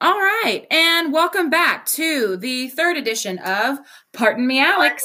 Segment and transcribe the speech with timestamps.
[0.00, 3.78] All right, and welcome back to the third edition of
[4.12, 5.02] Pardon Me, Alex.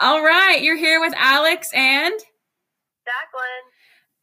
[0.00, 2.12] All right, you're here with Alex and
[3.04, 3.64] Jacqueline.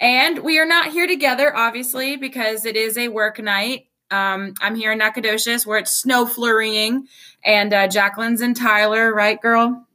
[0.02, 3.86] and we are not here together, obviously, because it is a work night.
[4.12, 7.08] Um, I'm here in Nacogdoches where it's snow flurrying,
[7.46, 9.86] and uh, Jacqueline's in Tyler, right, girl?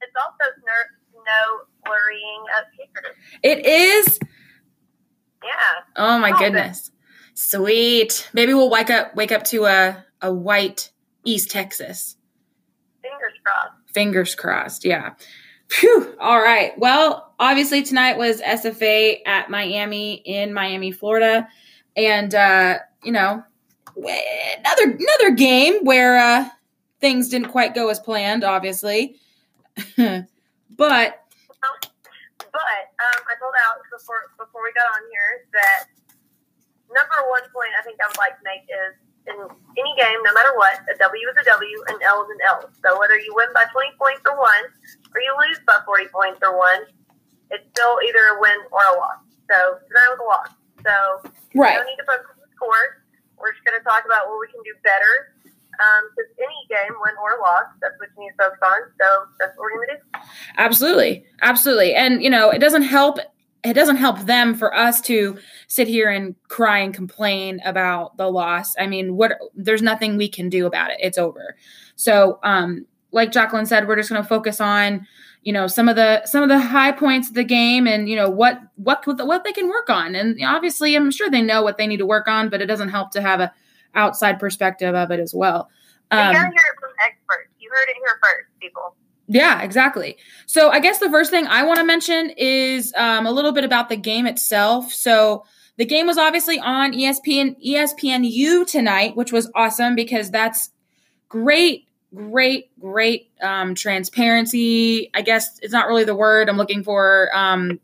[0.00, 0.72] It's also snow,
[1.10, 2.66] snow flurrying up.
[3.42, 4.18] It is.
[5.42, 5.50] Yeah.
[5.96, 6.52] Oh my Oh, good.
[6.52, 6.90] goodness,
[7.34, 8.28] sweet.
[8.32, 10.90] Maybe we'll wake up wake up to a a white
[11.24, 12.16] East Texas.
[13.02, 13.72] Fingers crossed.
[13.92, 14.84] Fingers crossed.
[14.84, 15.14] Yeah.
[15.68, 16.14] Phew.
[16.20, 16.78] All right.
[16.78, 21.48] Well, obviously tonight was SFA at Miami in Miami, Florida,
[21.96, 23.42] and uh, you know,
[23.96, 26.48] another another game where uh,
[27.00, 29.16] things didn't quite go as planned, obviously.
[29.96, 31.23] but
[32.54, 35.90] But um, I told Alex before before we got on here that
[36.86, 38.94] number one point I think I would like to make is
[39.26, 42.40] in any game, no matter what, a W is a W and L is an
[42.46, 42.60] L.
[42.84, 44.64] So whether you win by 20 points or one,
[45.10, 46.84] or you lose by 40 points or one,
[47.50, 49.24] it's still either a win or a loss.
[49.50, 49.56] So
[49.88, 50.50] tonight was a loss.
[50.84, 50.94] So
[51.56, 53.02] right, no need to focus on the scores.
[53.40, 55.34] We're just going to talk about what we can do better.
[56.16, 58.80] Because any game, win or loss, that's what you need focus on.
[59.00, 59.06] So
[59.38, 60.28] that's what we're going to do.
[60.58, 61.24] Absolutely.
[61.42, 61.94] Absolutely.
[61.94, 63.18] And you know, it doesn't help
[63.64, 68.30] it doesn't help them for us to sit here and cry and complain about the
[68.30, 68.74] loss.
[68.78, 70.98] I mean, what there's nothing we can do about it.
[71.00, 71.56] It's over.
[71.96, 75.06] So, um like Jacqueline said, we're just going to focus on
[75.44, 78.16] you know some of the some of the high points of the game and you
[78.16, 81.76] know what what what they can work on and obviously i'm sure they know what
[81.76, 83.52] they need to work on but it doesn't help to have a
[83.94, 85.68] outside perspective of it as well
[86.14, 87.50] you um, gotta hear it from experts.
[87.58, 88.94] You heard it here first, people.
[89.26, 90.16] Yeah, exactly.
[90.46, 93.64] So I guess the first thing I want to mention is um, a little bit
[93.64, 94.92] about the game itself.
[94.92, 95.44] So
[95.76, 100.70] the game was obviously on ESPN ESPNU tonight, which was awesome because that's
[101.28, 105.10] great, great, great um, transparency.
[105.14, 107.30] I guess it's not really the word I'm looking for.
[107.34, 107.80] Um,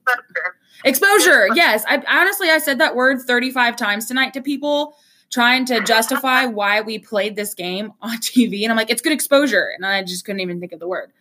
[0.84, 1.46] Exposure.
[1.46, 1.48] exposure.
[1.54, 4.94] Yes, I honestly I said that word 35 times tonight to people
[5.30, 9.12] trying to justify why we played this game on TV and I'm like it's good
[9.12, 11.12] exposure and I just couldn't even think of the word.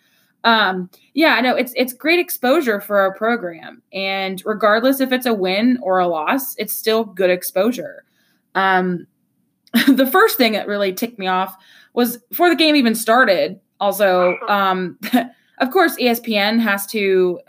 [0.43, 5.25] Um yeah, I know it's it's great exposure for our program and regardless if it's
[5.25, 8.03] a win or a loss, it's still good exposure.
[8.55, 9.07] Um
[9.87, 11.55] the first thing that really ticked me off
[11.93, 14.97] was before the game even started also um
[15.59, 17.39] of course ESPN has to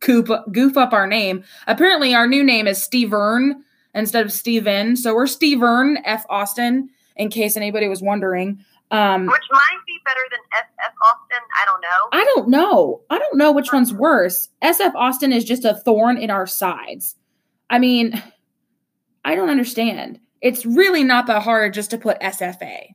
[0.00, 1.44] goof, up our name.
[1.66, 3.54] Apparently, our new name is Stevern
[3.94, 4.96] instead of Steven.
[4.96, 6.24] So we're Stevern F.
[6.28, 8.64] Austin, in case anybody was wondering.
[8.90, 11.44] Um, Which might be better than SF Austin.
[11.60, 12.08] I don't know.
[12.12, 13.00] I don't know.
[13.10, 14.48] I don't know which one's worse.
[14.62, 17.16] SF Austin is just a thorn in our sides.
[17.68, 18.22] I mean,
[19.24, 20.20] I don't understand.
[20.40, 22.94] It's really not that hard just to put SFA.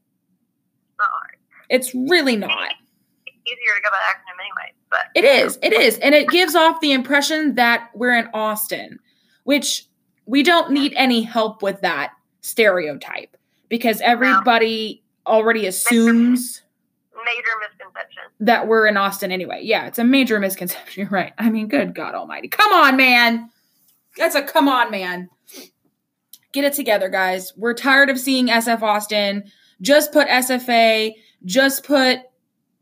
[0.97, 1.37] Not hard.
[1.69, 2.73] It's really not.
[3.27, 4.73] It's easier to go by acronym anyway.
[4.89, 5.59] But It is.
[5.61, 5.97] It is.
[5.99, 8.99] And it gives off the impression that we're in Austin,
[9.43, 9.85] which
[10.25, 12.11] we don't need any help with that
[12.41, 13.35] stereotype
[13.69, 16.61] because everybody already assumes
[17.25, 18.23] major misconception.
[18.39, 19.61] that we're in Austin anyway.
[19.63, 20.93] Yeah, it's a major misconception.
[21.01, 21.33] You're right.
[21.37, 22.47] I mean, good God Almighty.
[22.47, 23.49] Come on, man.
[24.17, 25.29] That's a come on, man.
[26.51, 27.51] Get it together, guys.
[27.57, 29.45] We're tired of seeing SF Austin.
[29.81, 31.13] Just put SFA,
[31.45, 32.19] just put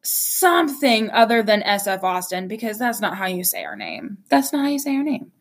[0.03, 4.17] something other than SF Austin because that's not how you say our name.
[4.29, 5.31] That's not how you say our name.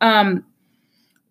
[0.00, 0.44] Um,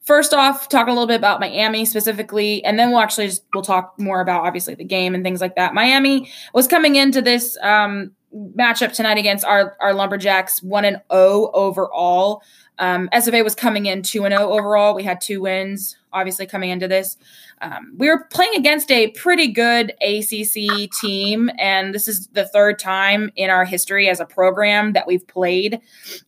[0.01, 3.63] first off, talk a little bit about Miami specifically, and then we'll actually just we'll
[3.63, 5.73] talk more about obviously the game and things like that.
[5.73, 8.12] Miami was coming into this um,
[8.57, 12.41] matchup tonight against our our Lumberjacks, one and zero overall.
[12.79, 14.95] Um, SFA was coming in two and zero overall.
[14.95, 17.18] We had two wins, obviously coming into this.
[17.62, 22.79] Um, we were playing against a pretty good ACC team, and this is the third
[22.79, 25.79] time in our history as a program that we've played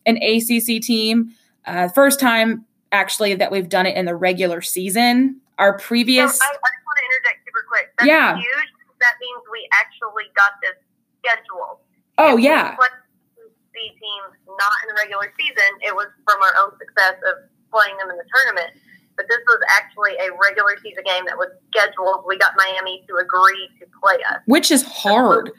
[0.06, 1.32] an ACC team.
[1.66, 5.40] Uh, first time actually that we've done it in the regular season.
[5.58, 7.86] Our previous, So I, I just want to interject super quick.
[7.98, 8.36] That's Yeah.
[8.38, 8.70] huge.
[9.00, 10.78] That means we actually got this
[11.20, 11.78] scheduled.
[12.18, 16.54] oh If we yeah, the teams not in the regular season, it was from our
[16.64, 18.70] own success of playing them in the tournament.
[19.16, 22.24] But this was actually a regular season game that was scheduled.
[22.26, 24.38] We got Miami to agree to play us.
[24.46, 25.50] which is hard.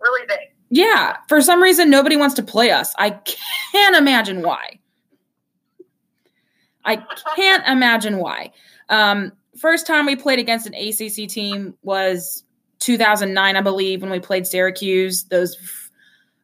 [0.00, 0.38] Really big.
[0.70, 2.94] Yeah, for some reason nobody wants to play us.
[2.98, 3.10] I
[3.72, 4.78] can't imagine why.
[6.84, 6.96] I
[7.36, 8.52] can't imagine why.
[8.88, 12.44] Um, first time we played against an ACC team was
[12.80, 15.24] 2009, I believe, when we played Syracuse.
[15.24, 15.56] Those,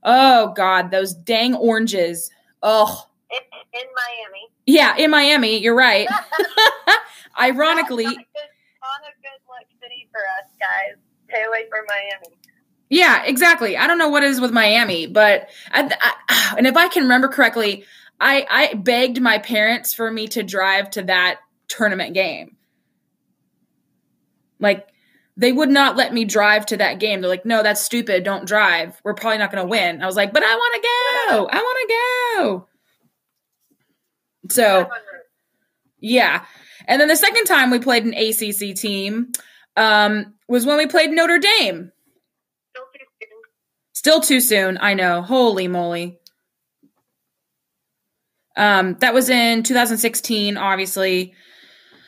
[0.02, 2.31] oh god, those dang oranges.
[2.62, 3.42] Oh, It,
[3.72, 4.48] in Miami.
[4.66, 5.58] Yeah, in Miami.
[5.58, 6.08] You're right.
[7.40, 8.50] Ironically, on a good,
[8.82, 10.96] on a good luck city for us guys.
[11.28, 12.37] Stay away from Miami.
[12.88, 13.76] Yeah, exactly.
[13.76, 15.88] I don't know what it is with Miami, but I,
[16.28, 17.84] I, and if I can remember correctly,
[18.20, 22.56] I I begged my parents for me to drive to that tournament game.
[24.58, 24.87] Like
[25.37, 27.20] they would not let me drive to that game.
[27.20, 28.25] They're like, "No, that's stupid.
[28.25, 29.00] Don't drive.
[29.02, 31.49] We're probably not going to win." I was like, "But I want to go.
[31.50, 31.94] I want to
[32.37, 32.69] go."
[34.50, 34.88] So,
[36.00, 36.44] yeah.
[36.87, 39.32] And then the second time we played an ACC team
[39.76, 41.93] um, was when we played Notre Dame.
[42.73, 43.38] Still too soon.
[43.93, 44.78] Still too soon.
[44.81, 45.23] I know.
[45.23, 46.19] Holy moly.
[48.61, 51.35] Um, that was in 2016, obviously.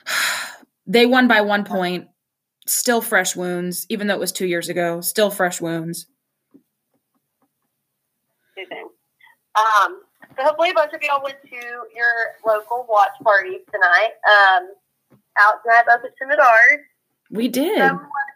[0.85, 2.09] They won by one point.
[2.67, 5.01] Still fresh wounds, even though it was two years ago.
[5.01, 6.07] Still fresh wounds.
[9.55, 10.03] Um,
[10.37, 12.15] so hopefully a bunch of y'all went to your
[12.45, 14.19] local watch parties tonight.
[14.27, 14.75] Um,
[15.39, 16.83] out tonight, both attended ours.
[17.31, 17.79] We did.
[17.79, 18.29] Somewhat,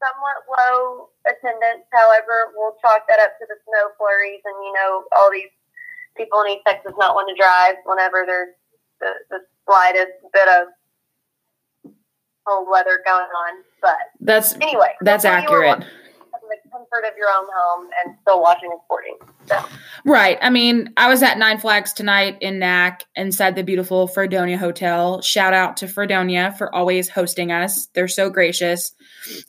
[0.00, 1.84] somewhat low attendance.
[1.92, 5.52] However, we'll chalk that up to the snow flurries and, you know, all these
[6.16, 8.54] people in East Texas not want to drive whenever there's
[9.00, 11.92] the, the slightest bit of
[12.46, 13.62] cold weather going on.
[13.82, 15.88] But That's anyway, that's hopefully you were accurate.
[16.42, 19.16] the comfort of your own home and still watching and sporting.
[19.46, 19.64] So,
[20.04, 20.38] Right.
[20.42, 25.20] I mean, I was at Nine Flags tonight in NAC inside the beautiful Fredonia Hotel.
[25.22, 27.86] Shout out to Fredonia for always hosting us.
[27.94, 28.92] They're so gracious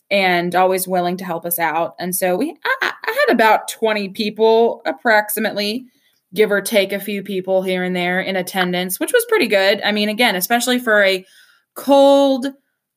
[0.09, 1.95] and always willing to help us out.
[1.99, 5.85] And so we, I, I had about 20 people approximately,
[6.33, 9.81] give or take a few people here and there in attendance, which was pretty good.
[9.83, 11.25] I mean, again, especially for a
[11.75, 12.47] cold,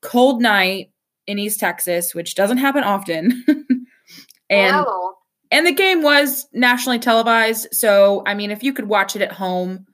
[0.03, 0.91] cold night
[1.27, 3.45] in East Texas, which doesn't happen often.
[4.51, 5.15] and no.
[5.51, 7.69] and the game was nationally televised.
[7.73, 9.87] So, I mean, if you could watch it at home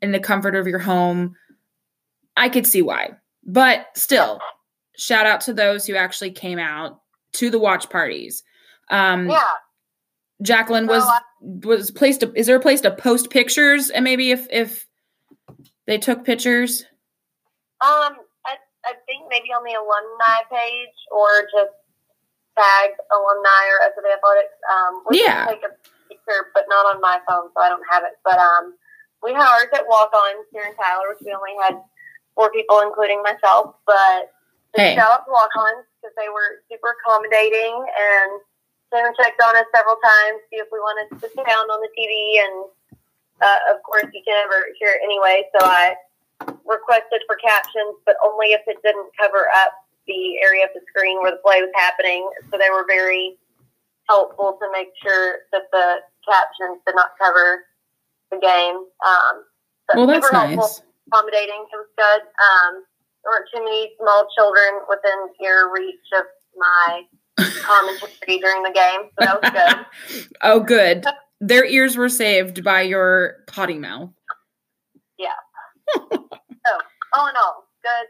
[0.00, 1.34] in the comfort of your home,
[2.36, 3.12] I could see why.
[3.44, 4.38] But still,
[4.96, 7.00] shout out to those who actually came out
[7.34, 8.42] to the watch parties.
[8.90, 9.42] Um, yeah.
[10.42, 12.20] Jacqueline was I- was placed.
[12.20, 13.90] To, is there a place to post pictures?
[13.90, 14.86] And maybe if if
[15.86, 16.84] they took pictures,
[17.80, 21.72] Um, I, I think maybe on the alumni page or just
[22.58, 24.56] tag alumni or SFA Athletics.
[24.70, 25.46] Um, we Yeah.
[25.46, 25.72] take a
[26.08, 28.16] picture, but not on my phone, so I don't have it.
[28.24, 28.74] But um,
[29.22, 31.80] we had ours at walk ons here in Tyler, which we only had
[32.34, 33.76] four people, including myself.
[33.86, 34.32] But
[34.74, 34.94] Hey.
[34.94, 38.30] shout out to walk ons because they were super accommodating and
[38.92, 41.90] came checked on us several times, see if we wanted to sit down on the
[41.94, 42.56] TV, and
[43.42, 45.44] uh, of course you can never hear it anyway.
[45.52, 45.94] So I
[46.64, 49.72] requested for captions, but only if it didn't cover up
[50.06, 52.28] the area of the screen where the play was happening.
[52.50, 53.36] So they were very
[54.08, 57.66] helpful to make sure that the captions did not cover
[58.30, 58.86] the game.
[59.02, 59.34] Um,
[59.90, 60.82] so well, that's super helpful, nice.
[61.10, 61.66] accommodating.
[61.70, 62.22] It was good.
[62.22, 62.72] Um,
[63.22, 67.02] there weren't too many small children within ear reach of my
[67.36, 70.26] commentary during the game, so that was good.
[70.42, 71.04] oh, good.
[71.40, 74.10] Their ears were saved by your potty mouth.
[75.18, 75.28] Yeah.
[75.96, 76.72] so,
[77.14, 78.08] all in all, good.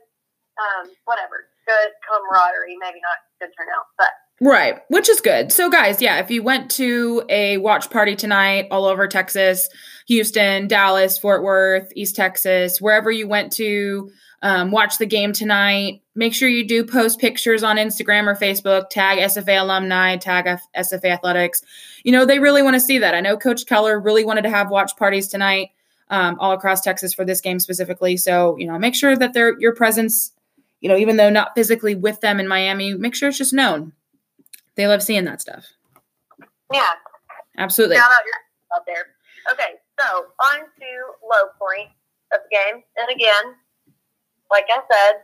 [0.59, 2.77] Um, whatever, good camaraderie.
[2.81, 4.09] Maybe not good turnout, but
[4.41, 5.51] Right, which is good.
[5.51, 9.71] So, guys, yeah, if you went to a watch party tonight all over Texas,
[10.09, 14.11] Houston, Dallas, Fort Worth, East Texas, wherever you went to
[14.43, 18.89] um, watch the game tonight, make sure you do post pictures on Instagram or Facebook,
[18.91, 21.63] tag SFA alumni, tag F- SFA athletics.
[22.03, 23.15] You know, they really want to see that.
[23.15, 25.71] I know Coach Keller really wanted to have watch parties tonight
[26.09, 28.17] um, all across Texas for this game specifically.
[28.17, 30.33] So, you know, make sure that their your presence,
[30.81, 33.93] you know, even though not physically with them in Miami, make sure it's just known.
[34.77, 35.67] They love seeing that stuff.
[36.73, 36.91] yeah,
[37.59, 37.97] Absolutely.
[37.97, 39.07] shout out your out there.
[39.53, 40.87] Okay, so on to
[41.23, 41.89] low point
[42.33, 43.55] of the game, and again,
[44.51, 45.21] like I said,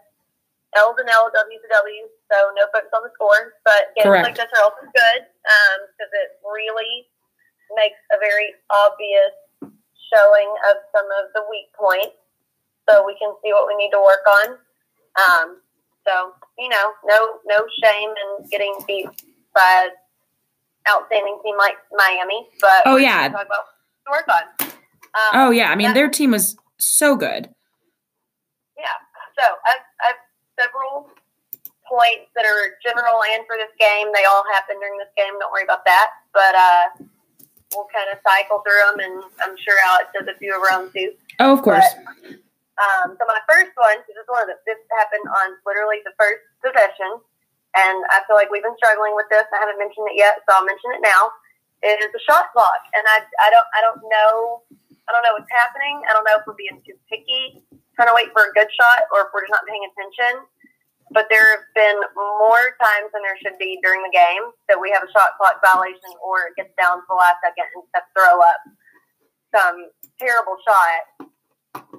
[0.77, 2.11] L's and L, W's and W's.
[2.33, 4.25] So no focus on the score, but games Correct.
[4.33, 5.21] like this are also good
[5.93, 7.07] because it really
[7.77, 9.33] makes a very obvious
[10.13, 12.17] showing of some of the weak points,
[12.89, 14.49] so we can see what we need to work on.
[15.17, 15.61] Um,
[16.09, 19.07] so you know, no no shame in getting beat
[19.55, 19.93] by an
[20.89, 23.29] outstanding team like Miami, but Oh, yeah.
[23.29, 23.65] talk about
[24.11, 24.69] work on.
[25.15, 27.53] Um, Oh yeah, I mean that- their team was so good.
[28.77, 28.97] Yeah.
[29.39, 30.21] So I've, I've
[30.59, 31.11] several
[31.89, 34.09] points that are general and for this game.
[34.15, 35.35] They all happen during this game.
[35.37, 36.09] Don't worry about that.
[36.33, 36.85] But uh,
[37.75, 40.73] we'll kind of cycle through them, and I'm sure Alex has a few of her
[40.73, 41.13] own too.
[41.41, 41.85] Oh, of course.
[42.81, 46.17] Um, so my first one, this is one of the, this happened on literally the
[46.17, 47.21] first possession,
[47.77, 49.45] and I feel like we've been struggling with this.
[49.53, 51.31] I haven't mentioned it yet, so I'll mention it now.
[51.85, 54.65] It is the shot clock, and I, I don't I don't know.
[55.05, 56.01] I don't know what's happening.
[56.09, 57.61] I don't know if we're being too picky,
[57.97, 60.47] trying to wait for a good shot, or if we're just not paying attention.
[61.13, 64.89] But there have been more times than there should be during the game that we
[64.97, 68.01] have a shot clock violation or it gets down to the last second and to
[68.17, 68.61] throw up
[69.53, 71.29] some terrible shot.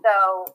[0.02, 0.50] So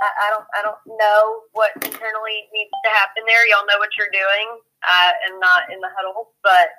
[0.00, 3.44] I, I don't I don't know what internally needs to happen there.
[3.52, 4.48] Y'all know what you're doing.
[4.80, 6.72] I am not in the huddle, but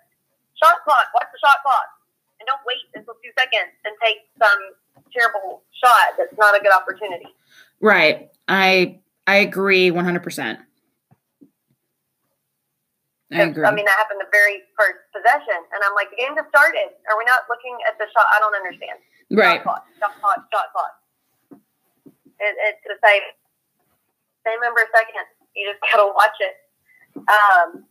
[0.58, 1.14] shot clock.
[1.14, 1.86] Watch the shot clock,
[2.42, 4.62] and don't wait until two seconds and take some
[5.14, 7.30] terrible shot that's not a good opportunity.
[7.82, 8.30] Right.
[8.48, 10.58] I I agree 100%.
[13.32, 13.64] I agree.
[13.64, 16.92] I mean, that happened the very first possession, and I'm like, the game just started.
[17.08, 18.28] Are we not looking at the shot?
[18.28, 19.00] I don't understand.
[19.32, 19.64] Right.
[19.64, 20.94] Shot clock, shot clock, shot clock.
[22.44, 23.24] It, it's the same,
[24.44, 25.32] same number of seconds.
[25.56, 26.60] You just gotta watch it.
[27.16, 27.88] Um,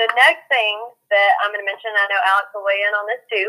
[0.00, 0.74] the next thing
[1.12, 3.48] that I'm going to mention, I know Alex will weigh in on this too,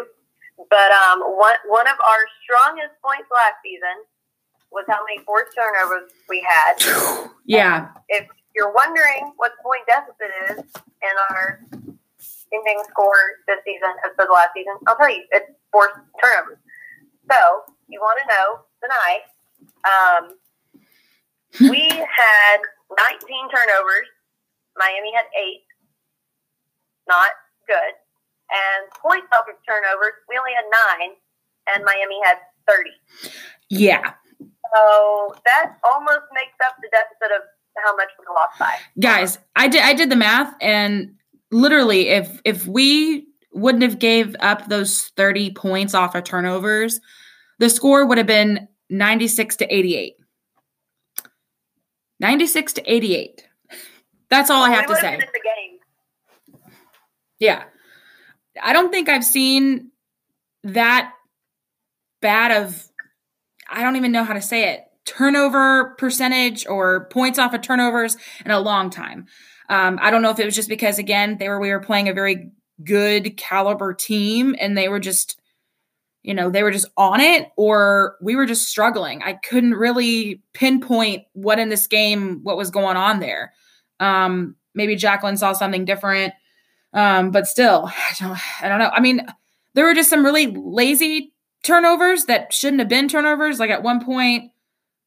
[0.68, 4.04] but um, one one of our strongest points last season
[4.74, 6.74] was how many forced turnovers we had.
[7.46, 7.90] Yeah.
[8.10, 10.58] If you're wondering what the point deficit is
[11.02, 11.62] in our
[12.54, 16.58] ending score this season as for the last season, I'll tell you, it's forced turnovers.
[17.30, 17.40] So
[17.88, 18.48] you want to know
[18.82, 19.24] tonight,
[19.86, 20.24] um,
[21.70, 24.10] we had 19 turnovers.
[24.78, 25.66] Miami had eight.
[27.08, 27.30] Not
[27.68, 27.94] good.
[28.50, 31.12] And point of turnovers, we only had nine,
[31.74, 32.38] and Miami had
[32.68, 32.90] 30.
[33.70, 34.14] Yeah.
[34.76, 37.44] So that almost makes up the deficit of
[37.84, 38.76] how much we lost by.
[39.00, 41.16] Guys, I did I did the math and
[41.52, 47.00] literally if if we wouldn't have gave up those 30 points off of turnovers,
[47.60, 50.16] the score would have been 96 to 88.
[52.20, 53.48] 96 to 88.
[54.30, 55.20] That's all I have to say.
[57.40, 57.64] Yeah.
[58.62, 59.92] I don't think I've seen
[60.64, 61.14] that
[62.22, 62.88] bad of
[63.70, 68.18] I don't even know how to say it turnover percentage or points off of turnovers
[68.46, 69.28] in a long time.
[69.70, 72.10] Um, I don't know if it was just because again they were we were playing
[72.10, 72.52] a very
[72.84, 75.40] good caliber team and they were just
[76.22, 79.22] you know they were just on it or we were just struggling.
[79.24, 83.54] I couldn't really pinpoint what in this game what was going on there.
[84.00, 86.34] Um, maybe Jacqueline saw something different,
[86.94, 88.92] um, but still I don't I don't know.
[88.94, 89.26] I mean
[89.76, 91.33] there were just some really lazy
[91.64, 93.60] turnovers that shouldn't have been turnovers.
[93.60, 94.52] Like at one point,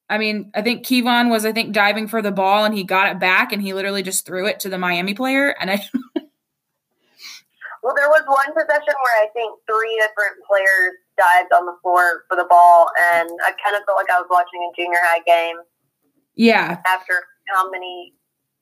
[0.08, 3.10] I mean, I think Kevon was, I think, diving for the ball and he got
[3.10, 5.54] it back and he literally just threw it to the Miami player.
[5.60, 5.74] And I.
[7.82, 12.24] well, there was one possession where I think three different players dived on the floor
[12.28, 15.22] for the ball, and I kind of felt like I was watching a junior high
[15.26, 15.56] game.
[16.34, 16.82] Yeah.
[16.86, 18.12] After how many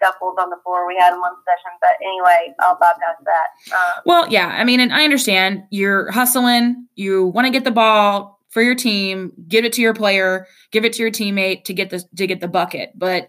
[0.05, 1.71] scuffles on the floor we had in one session.
[1.81, 3.75] But anyway, I'll bypass that.
[3.77, 4.49] Um, well, yeah.
[4.49, 8.75] I mean, and I understand you're hustling, you want to get the ball for your
[8.75, 12.27] team, give it to your player, give it to your teammate to get the to
[12.27, 12.93] get the bucket.
[12.95, 13.29] But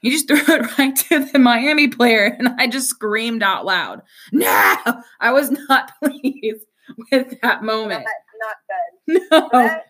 [0.00, 4.02] You just threw it right to the Miami player, and I just screamed out loud.
[4.32, 4.84] No,
[5.20, 6.66] I was not pleased
[7.10, 8.04] with that moment.
[8.04, 8.78] Not, not good.
[9.32, 9.48] No.
[9.50, 9.82] That,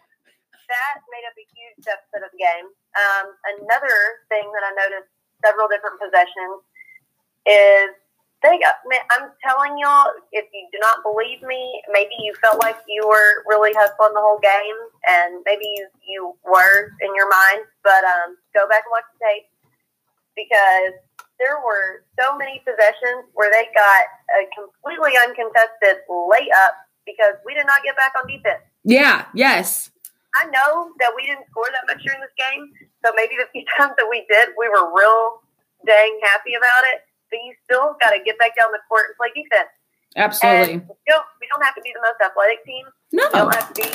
[0.72, 2.64] that, made up a huge deficit of the game.
[2.96, 3.26] Um,
[3.60, 3.92] another
[4.32, 5.12] thing that I noticed
[5.44, 6.62] several different possessions
[7.46, 7.90] is
[8.42, 12.58] they got, man, I'm telling y'all, if you do not believe me, maybe you felt
[12.58, 17.30] like you were really hustling the whole game, and maybe you, you were in your
[17.30, 19.46] mind, but um, go back and watch the tape
[20.34, 20.98] because
[21.38, 26.74] there were so many possessions where they got a completely uncontested layup
[27.06, 28.62] because we did not get back on defense.
[28.82, 29.91] Yeah, yes.
[30.40, 32.72] I know that we didn't score that much during this game,
[33.04, 35.44] so maybe the few times that we did, we were real
[35.84, 39.16] dang happy about it but you still got to get back down the court and
[39.16, 39.72] play defense.
[40.14, 40.84] Absolutely.
[40.84, 42.84] And we don't, we don't have to be the most athletic team.
[43.16, 43.24] No.
[43.24, 43.88] We don't have to be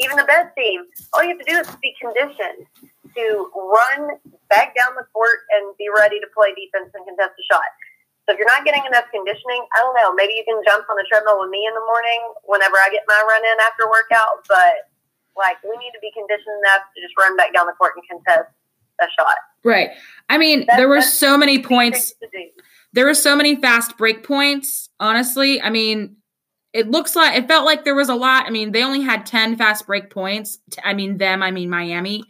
[0.00, 0.88] even the best team.
[1.12, 2.64] All you have to do is be conditioned
[3.12, 4.16] to run
[4.48, 7.68] back down the court and be ready to play defense and contest a shot.
[8.24, 10.96] So if you're not getting enough conditioning, I don't know, maybe you can jump on
[10.96, 14.48] the treadmill with me in the morning whenever I get my run in after workout,
[14.48, 14.88] but
[15.36, 18.04] like we need to be conditioned enough to just run back down the court and
[18.08, 18.50] contest
[19.00, 19.34] a shot.
[19.64, 19.90] Right.
[20.28, 22.14] I mean, that, there were so many points.
[22.92, 24.88] There were so many fast break points.
[25.00, 26.16] Honestly, I mean,
[26.72, 28.46] it looks like it felt like there was a lot.
[28.46, 30.58] I mean, they only had ten fast break points.
[30.84, 31.42] I mean, them.
[31.42, 32.24] I mean, Miami,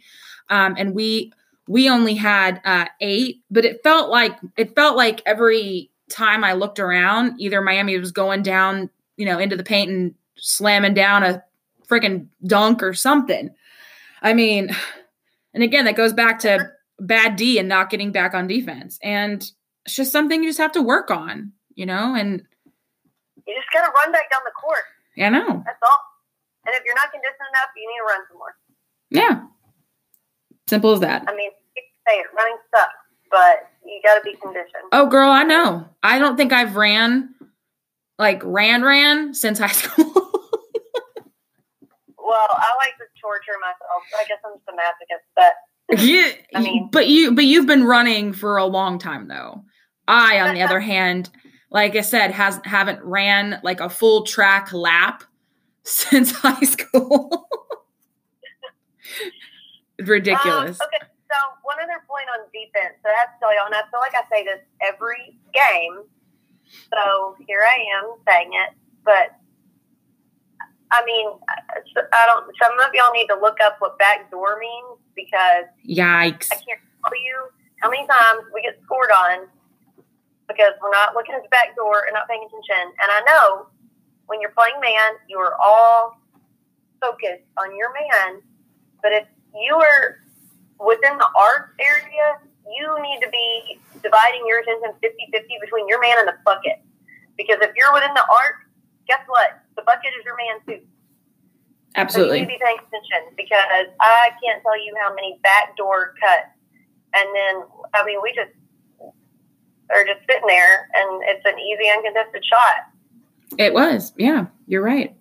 [0.49, 1.31] um, and we
[1.67, 3.41] we only had uh, eight.
[3.51, 8.11] But it felt like it felt like every time I looked around, either Miami was
[8.11, 11.43] going down, you know, into the paint and slamming down a
[11.87, 13.49] freaking dunk or something.
[14.21, 14.75] I mean,
[15.53, 18.99] and again, that goes back to bad D and not getting back on defense.
[19.03, 19.41] And
[19.85, 22.43] it's just something you just have to work on, you know, and
[23.45, 24.83] you just gotta run back down the court.
[25.15, 25.63] Yeah, I know.
[25.65, 25.99] That's all.
[26.65, 28.55] And if you're not conditioned enough, you need to run some more.
[29.11, 29.45] Yeah.
[30.67, 31.23] Simple as that.
[31.27, 31.51] I mean,
[32.07, 32.93] say it, running sucks,
[33.29, 34.89] but you got to be conditioned.
[34.91, 35.87] Oh, girl, I know.
[36.01, 37.35] I don't think I've ran
[38.17, 40.24] like ran ran since high school.
[42.25, 44.01] Well, I like to torture myself.
[44.17, 45.53] I guess I'm just a masochist, but
[46.01, 49.63] yeah, I mean- but you but you've been running for a long time though.
[50.07, 51.29] I, on the other hand,
[51.69, 55.23] like I said, has haven't ran like a full track lap
[55.83, 57.47] since high school.
[59.99, 60.79] Ridiculous.
[60.81, 62.95] Um, okay, so one other point on defense.
[63.03, 66.03] So I have to tell y'all, and I feel like I say this every game.
[66.91, 68.73] So here I am saying it,
[69.05, 69.29] but
[70.91, 71.27] I mean,
[72.13, 72.45] I don't.
[72.61, 76.47] Some of y'all need to look up what backdoor means because Yikes.
[76.51, 77.49] I can't tell you
[77.81, 79.47] how many times we get scored on
[80.47, 82.93] because we're not looking at the back door and not paying attention.
[83.01, 83.67] And I know
[84.27, 86.17] when you're playing man, you are all
[87.01, 88.41] focused on your man.
[89.01, 90.21] But if you are
[90.79, 96.01] within the arc area, you need to be dividing your attention 50 50 between your
[96.01, 96.81] man and the bucket.
[97.37, 98.65] Because if you're within the arc,
[99.07, 99.64] guess what?
[99.75, 100.85] The bucket is your man too.
[101.95, 102.39] Absolutely.
[102.39, 106.51] So you be paying attention because I can't tell you how many backdoor cuts.
[107.13, 107.63] And then,
[107.93, 108.51] I mean, we just
[109.89, 113.57] are just sitting there and it's an easy uncontested shot.
[113.57, 114.11] It was.
[114.17, 115.15] Yeah, you're right.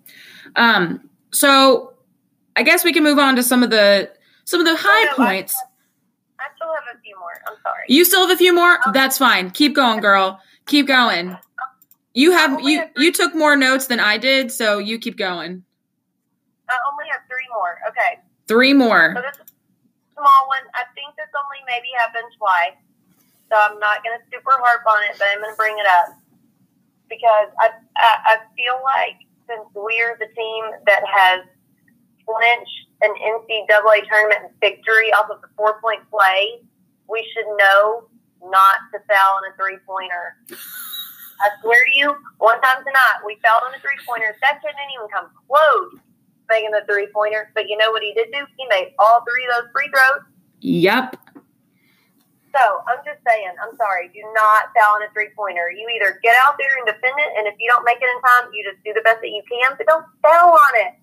[0.56, 1.94] Um, so
[2.56, 4.10] I guess we can move on to some of the
[4.44, 5.56] some of the high no, I- points.
[6.40, 7.30] I still have a few more.
[7.46, 7.84] I'm sorry.
[7.88, 8.78] You still have a few more?
[8.92, 9.50] That's fine.
[9.50, 10.40] Keep going, girl.
[10.66, 11.38] Keep going.
[12.14, 15.64] You have you you took more notes than I did, so you keep going.
[16.68, 17.78] I only have three more.
[17.90, 18.22] Okay.
[18.46, 19.14] Three So more.
[19.18, 20.62] this is a small one.
[20.74, 22.78] I think this only maybe happened twice.
[23.50, 25.86] So I'm not going to super harp on it, but I'm going to bring it
[25.86, 26.16] up.
[27.10, 27.68] Because I,
[27.98, 31.44] I, I feel like since we're the team that has
[32.24, 36.62] clinched an NCAA tournament victory off of the four point play,
[37.10, 38.08] we should know
[38.48, 40.38] not to foul on a three pointer.
[41.40, 44.36] I swear to you, one time tonight we fouled on a three pointer.
[44.40, 46.00] That kid didn't even come close
[46.48, 47.50] making the three pointer.
[47.54, 48.44] But you know what he did do?
[48.56, 50.24] He made all three of those free throws.
[50.60, 51.16] Yep.
[52.54, 55.74] So I'm just saying, I'm sorry, do not foul on a three pointer.
[55.74, 58.18] You either get out there and defend it, and if you don't make it in
[58.22, 60.94] time, you just do the best that you can, but don't foul on it.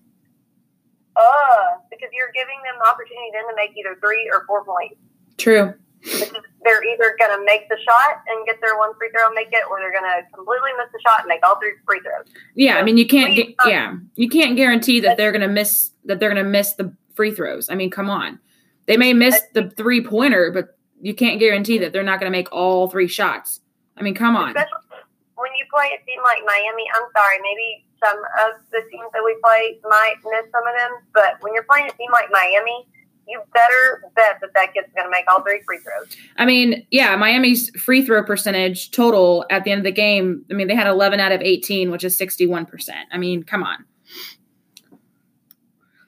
[1.12, 4.96] Uh, because you're giving them the opportunity then to make either three or four points.
[5.36, 5.76] True.
[6.04, 9.48] They're either going to make the shot and get their one free throw and make
[9.52, 12.26] it, or they're going to completely miss the shot and make all three free throws.
[12.54, 15.90] Yeah, I mean you can't gu- yeah, you can't guarantee that they're going to miss
[16.04, 17.68] that they're going to miss the free throws.
[17.70, 18.38] I mean, come on.
[18.86, 22.36] They may miss the three pointer, but you can't guarantee that they're not going to
[22.36, 23.60] make all three shots.
[23.96, 24.50] I mean, come on.
[24.50, 25.02] Especially
[25.34, 29.22] when you play a team like Miami, I'm sorry, maybe some of the teams that
[29.24, 32.86] we play might miss some of them, but when you're playing a team like Miami,
[33.28, 36.16] you better bet that that kid's going to make all three free throws.
[36.36, 40.54] I mean, yeah, Miami's free throw percentage total at the end of the game, I
[40.54, 42.66] mean, they had 11 out of 18, which is 61%.
[43.10, 43.84] I mean, come on.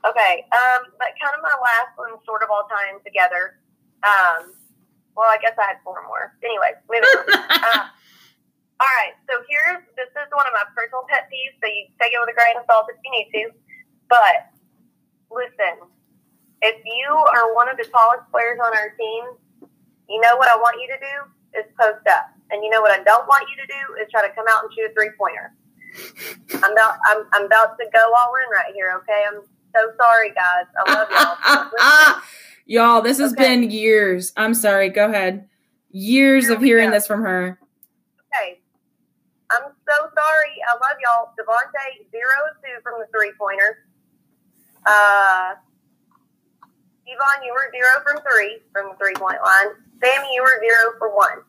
[0.04, 3.56] Okay, um, but kind of my last one, sort of all tying together.
[4.04, 4.52] Um,
[5.16, 6.36] well, I guess I had four more.
[6.44, 7.48] Anyway, moving on.
[7.64, 7.88] Uh,
[8.82, 12.12] all right, so here's this is one of my personal pet peeves, so you take
[12.12, 13.54] it with a grain of salt if you need to.
[14.10, 14.50] But
[15.30, 15.88] listen,
[16.64, 19.24] if you are one of the tallest players on our team,
[20.08, 22.90] you know what I want you to do is post up, and you know what
[22.90, 25.10] I don't want you to do is try to come out and shoot a three
[25.18, 25.52] pointer.
[26.64, 28.92] I'm about I'm, I'm about to go all in right here.
[29.02, 29.42] Okay, I'm
[29.74, 30.66] so sorry, guys.
[30.78, 32.22] I love y'all.
[32.66, 33.44] Y'all, this has Okay.
[33.44, 34.32] been years.
[34.38, 34.88] I'm sorry.
[34.88, 35.48] Go ahead.
[35.90, 36.94] Years of hearing go.
[36.96, 37.58] this from her.
[38.32, 38.60] Okay.
[39.52, 40.54] I'm so sorry.
[40.66, 41.32] I love y'all.
[41.38, 42.32] Devontae, zero
[42.64, 43.84] two from the three pointer.
[44.86, 45.54] Uh,
[47.06, 49.76] Yvonne, you were zero from three from the three point line.
[50.02, 51.44] Sammy, you were zero for one.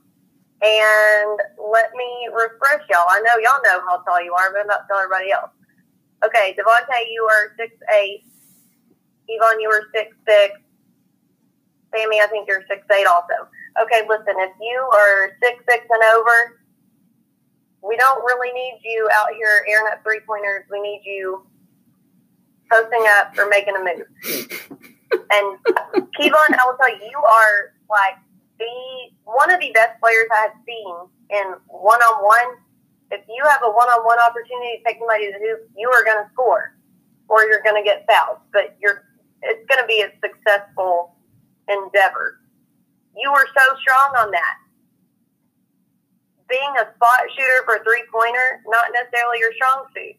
[0.61, 3.07] And let me refresh y'all.
[3.07, 5.51] I know y'all know how tall you are, but I'm about to tell everybody else.
[6.25, 8.23] Okay, Devontae, you are six eight.
[9.27, 10.59] Yvonne, you were six six.
[11.93, 13.47] Sammy, I think you're six eight also.
[13.81, 16.59] Okay, listen, if you are six six and over,
[17.83, 20.65] we don't really need you out here airing up three pointers.
[20.71, 21.45] We need you
[22.71, 24.94] posting up or making a move.
[25.31, 25.57] And
[26.17, 28.17] Kevon, I will tell you, you are like
[28.59, 28.65] the
[29.23, 30.95] one of the best players I have seen
[31.29, 32.61] in one on one.
[33.11, 35.89] If you have a one on one opportunity to take somebody to the hoop, you
[35.89, 36.75] are going to score,
[37.27, 38.39] or you're going to get fouled.
[38.51, 39.03] But you're
[39.41, 41.15] it's going to be a successful
[41.69, 42.41] endeavor.
[43.15, 44.55] You were so strong on that
[46.49, 50.17] being a spot shooter for three pointer, not necessarily your strong suit.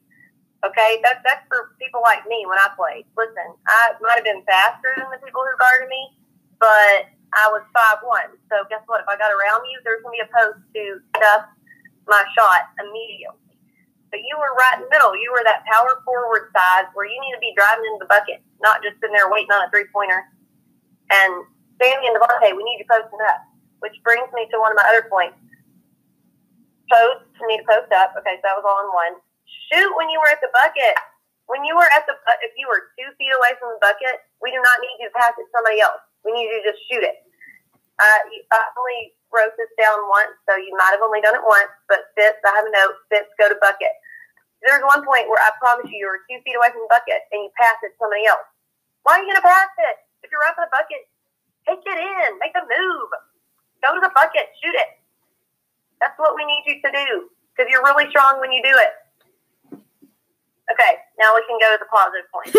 [0.65, 3.05] Okay, that's that's for people like me when I played.
[3.17, 6.17] Listen, I might have been faster than the people who guarded me,
[6.57, 8.33] but I was five one.
[8.49, 9.05] So guess what?
[9.05, 10.83] If I got around you, there's gonna be a post to
[11.21, 11.45] stuff
[12.09, 13.43] my shot immediately.
[14.09, 15.13] But you were right in the middle.
[15.19, 18.41] You were that power forward size where you need to be driving into the bucket,
[18.63, 20.25] not just sitting there waiting on a three pointer.
[21.11, 21.45] And
[21.77, 23.45] Sammy and Devontae, we need you posting up.
[23.85, 25.37] Which brings me to one of my other points.
[26.89, 28.15] Post, need to post up.
[28.17, 29.15] Okay, so that was all in one.
[29.73, 30.97] Shoot when you were at the bucket.
[31.47, 34.51] When you were at the, if you were two feet away from the bucket, we
[34.51, 36.03] do not need you to pass it to somebody else.
[36.27, 37.23] We need you to just shoot it.
[38.03, 41.71] Uh, I only wrote this down once, so you might have only done it once,
[41.89, 43.95] but Fitz, I have a note, Fitz, go to bucket.
[44.61, 47.25] There's one point where I promise you, you were two feet away from the bucket
[47.31, 48.43] and you pass it to somebody else.
[49.07, 49.97] Why are you going to pass it?
[50.27, 51.07] If you're right by the bucket,
[51.63, 53.11] take it in, make a move,
[53.81, 54.91] go to the bucket, shoot it.
[56.03, 58.93] That's what we need you to do because you're really strong when you do it.
[60.73, 62.53] Okay, now we can go to the positive point.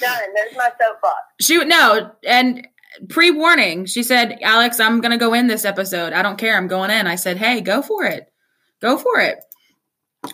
[0.00, 0.34] Done.
[0.34, 1.18] There's my soapbox.
[1.40, 2.66] Shoot, no, and
[3.08, 6.12] pre warning, she said, Alex, I'm going to go in this episode.
[6.12, 6.56] I don't care.
[6.56, 7.06] I'm going in.
[7.06, 8.30] I said, hey, go for it.
[8.80, 9.38] Go for it.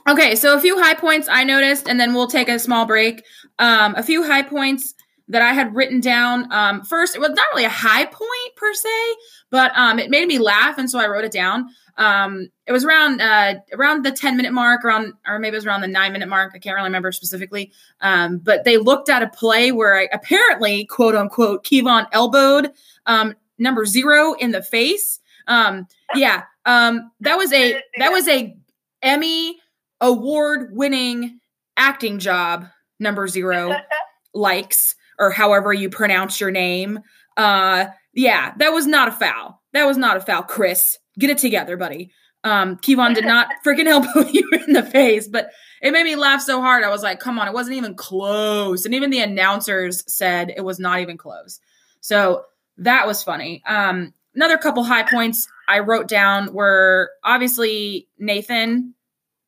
[0.08, 3.22] Okay, so a few high points I noticed, and then we'll take a small break.
[3.58, 4.93] Um, a few high points
[5.28, 6.52] that I had written down.
[6.52, 9.14] Um, first, it was not really a high point per se,
[9.50, 11.68] but um, it made me laugh, and so I wrote it down.
[11.96, 15.66] Um, it was around uh, around the ten minute mark, around or maybe it was
[15.66, 16.52] around the nine minute mark.
[16.54, 17.72] I can't really remember specifically.
[18.00, 22.72] Um, but they looked at a play where I apparently, quote unquote, Kevon elbowed
[23.06, 25.20] um, number zero in the face.
[25.46, 28.56] Um, yeah, um, that was a that was a
[29.02, 29.58] Emmy
[30.00, 31.40] award winning
[31.76, 32.66] acting job.
[33.00, 33.76] Number zero
[34.36, 37.00] Lykes or however you pronounce your name.
[37.36, 39.62] Uh, yeah, that was not a foul.
[39.72, 40.98] That was not a foul, Chris.
[41.18, 42.12] Get it together, buddy.
[42.44, 45.50] Um, Kevon did not freaking elbow you in the face, but
[45.80, 46.84] it made me laugh so hard.
[46.84, 48.84] I was like, come on, it wasn't even close.
[48.84, 51.60] And even the announcers said it was not even close.
[52.00, 52.44] So
[52.78, 53.62] that was funny.
[53.66, 58.94] Um, another couple high points I wrote down were obviously Nathan,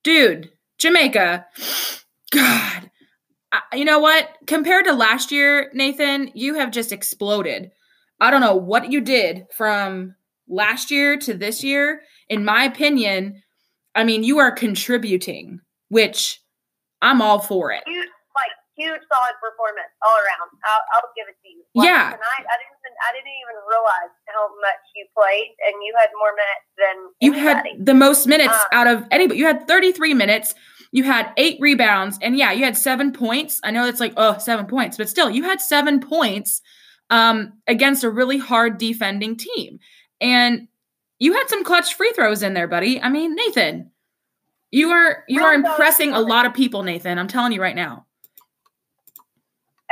[0.03, 1.47] dude, Jamaica.
[2.33, 2.91] God,
[3.73, 4.29] you know what?
[4.47, 7.71] Compared to last year, Nathan, you have just exploded.
[8.21, 10.15] I don't know what you did from
[10.49, 12.03] last year to this year.
[12.29, 13.43] In my opinion,
[13.95, 16.41] I mean, you are contributing, which
[17.03, 17.83] I'm all for it.
[17.87, 20.49] Huge, like huge, solid performance all around.
[20.65, 21.63] I'll, I'll give it to you.
[21.75, 22.11] Like, yeah.
[22.11, 26.09] Tonight, I didn't even I didn't even realize how much you played, and you had
[26.19, 27.77] more minutes than you anybody.
[27.77, 29.39] had the most minutes um, out of anybody.
[29.39, 30.55] You had 33 minutes
[30.97, 33.61] you had eight rebounds, and yeah, you had seven points.
[33.63, 36.63] I know it's like, oh, seven points, but still, you had seven points
[37.11, 39.79] um, against a really hard defending team.
[40.23, 40.69] And
[41.19, 42.99] you had some clutch free throws in there, buddy.
[42.99, 43.91] I mean, Nathan,
[44.71, 47.19] you are you are impressing a lot of people, Nathan.
[47.19, 48.07] I'm telling you right now.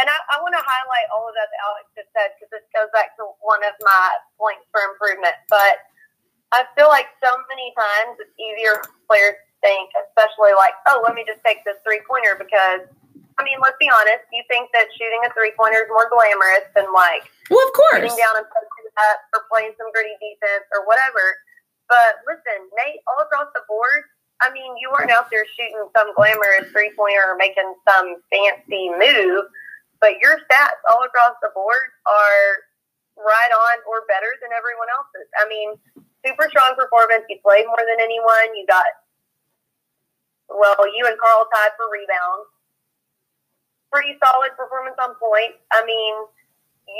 [0.01, 2.65] And I, I want to highlight all of that that Alex just said because this
[2.73, 4.09] goes back to one of my
[4.41, 5.37] points for improvement.
[5.53, 5.85] But
[6.51, 11.17] I feel like so many times it's easier for players think, especially like, oh, let
[11.17, 12.85] me just take this three pointer because,
[13.41, 16.69] I mean, let's be honest, you think that shooting a three pointer is more glamorous
[16.77, 20.69] than like, well, of course, sitting down and posting up or playing some gritty defense
[20.77, 21.25] or whatever.
[21.89, 24.05] But listen, Nate, all across the board,
[24.45, 28.93] I mean, you weren't out there shooting some glamorous three pointer or making some fancy
[28.93, 29.49] move,
[30.01, 32.45] but your stats all across the board are
[33.17, 35.29] right on or better than everyone else's.
[35.39, 35.69] I mean,
[36.27, 37.25] super strong performance.
[37.31, 38.57] You played more than anyone.
[38.59, 38.89] You got
[40.49, 42.49] well, you and Carl tied for rebounds.
[43.93, 45.63] Pretty solid performance on points.
[45.71, 46.15] I mean,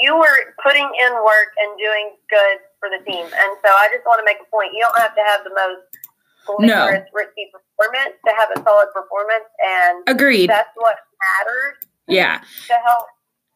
[0.01, 3.25] you were putting in work and doing good for the team.
[3.25, 4.73] And so I just want to make a point.
[4.73, 5.85] You don't have to have the most
[6.47, 7.13] glamorous, no.
[7.13, 9.49] risky performance to have a solid performance.
[9.61, 10.49] And agreed.
[10.49, 11.89] That's what matters.
[12.07, 12.41] Yeah.
[12.69, 13.07] To help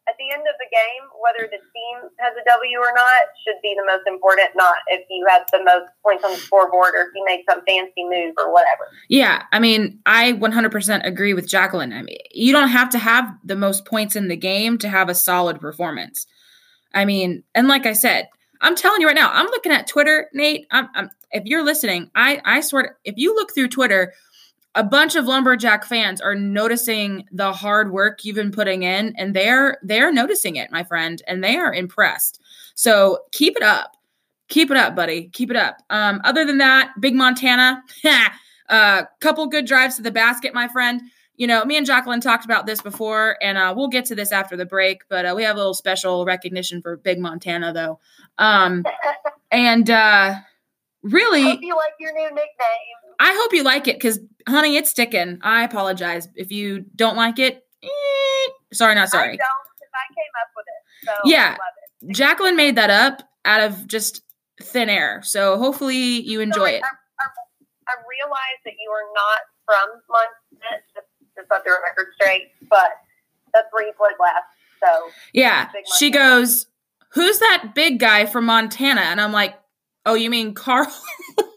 [0.08, 3.60] at the end of the game, whether the team has a W or not should
[3.62, 7.02] be the most important, not if you have the most points on the scoreboard or
[7.02, 8.88] if you make some fancy move or whatever.
[9.08, 11.92] Yeah, I mean, I 100% agree with Jacqueline.
[11.92, 15.08] I mean, you don't have to have the most points in the game to have
[15.08, 16.26] a solid performance.
[16.94, 18.28] I mean, and like I said,
[18.60, 20.66] I'm telling you right now, I'm looking at Twitter, Nate.
[20.70, 24.14] I'm, I'm if you're listening, I I swear, if you look through Twitter,
[24.74, 29.34] a bunch of lumberjack fans are noticing the hard work you've been putting in and
[29.34, 32.40] they're they're noticing it my friend and they are impressed.
[32.74, 33.96] So keep it up.
[34.48, 35.30] Keep it up buddy.
[35.32, 35.78] Keep it up.
[35.90, 38.28] Um, other than that big montana a
[38.68, 41.00] uh, couple good drives to the basket my friend.
[41.36, 44.32] You know me and jacqueline talked about this before and uh, we'll get to this
[44.32, 48.00] after the break but uh, we have a little special recognition for big montana though.
[48.38, 48.84] Um,
[49.50, 50.34] and uh,
[51.02, 55.38] really you like your new nickname I hope you like it because, honey, it's sticking.
[55.42, 57.62] I apologize if you don't like it.
[57.82, 57.88] eh,
[58.72, 59.36] sorry, not I sorry.
[59.36, 61.06] don't because I came up with it.
[61.06, 61.56] So Yeah.
[61.58, 62.14] I it.
[62.16, 64.22] Jacqueline made that up out of just
[64.62, 65.20] thin air.
[65.24, 66.82] So hopefully you enjoy Sorry, it.
[66.84, 66.86] I,
[67.20, 67.26] I,
[67.88, 72.90] I realize that you are not from Montana, just to set the record straight, but
[73.52, 74.44] that's where you played last.
[74.80, 75.68] So Yeah.
[75.98, 76.66] She goes,
[77.12, 79.00] Who's that big guy from Montana?
[79.00, 79.58] And I'm like,
[80.06, 80.86] Oh, you mean Carl?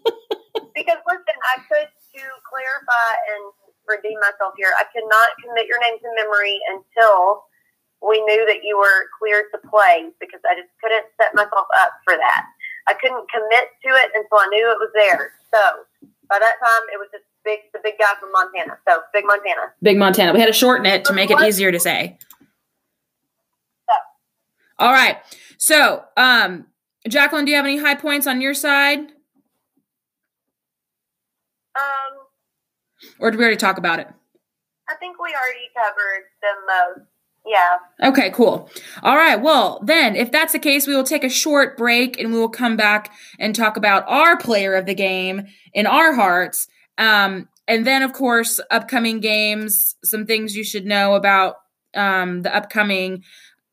[0.81, 3.43] Because listen, I could to clarify and
[3.87, 4.73] redeem myself here.
[4.81, 7.45] I could not commit your name to memory until
[8.01, 11.93] we knew that you were cleared to play because I just couldn't set myself up
[12.03, 12.41] for that.
[12.89, 15.37] I couldn't commit to it until I knew it was there.
[15.53, 15.61] So
[16.29, 18.81] by that time, it was just big, the big guy from Montana.
[18.89, 19.77] So big Montana.
[19.81, 20.33] Big Montana.
[20.33, 22.17] We had to shorten it to make it easier to say.
[23.85, 23.95] So,
[24.79, 25.17] All right.
[25.57, 26.65] So, um,
[27.07, 29.13] Jacqueline, do you have any high points on your side?
[31.75, 32.27] um,
[33.19, 34.07] Or did we already talk about it?
[34.89, 37.07] I think we already covered the most.
[37.45, 38.09] Yeah.
[38.09, 38.69] Okay, cool.
[39.01, 39.41] All right.
[39.41, 42.49] Well, then, if that's the case, we will take a short break and we will
[42.49, 46.67] come back and talk about our player of the game in our hearts.
[46.99, 51.55] Um, and then, of course, upcoming games, some things you should know about
[51.95, 53.23] um, the upcoming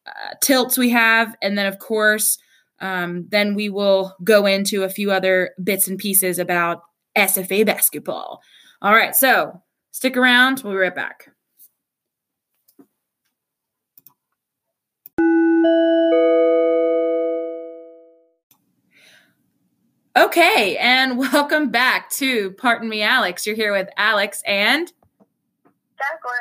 [0.06, 1.36] uh, tilts we have.
[1.42, 2.38] And then, of course,
[2.80, 6.82] um, then we will go into a few other bits and pieces about
[7.16, 8.40] SFA basketball.
[8.80, 9.14] All right.
[9.14, 10.62] So stick around.
[10.62, 11.30] We'll be right back.
[20.16, 23.46] Okay, and welcome back to Pardon Me, Alex.
[23.46, 24.92] You're here with Alex and
[25.96, 26.38] Jacqueline.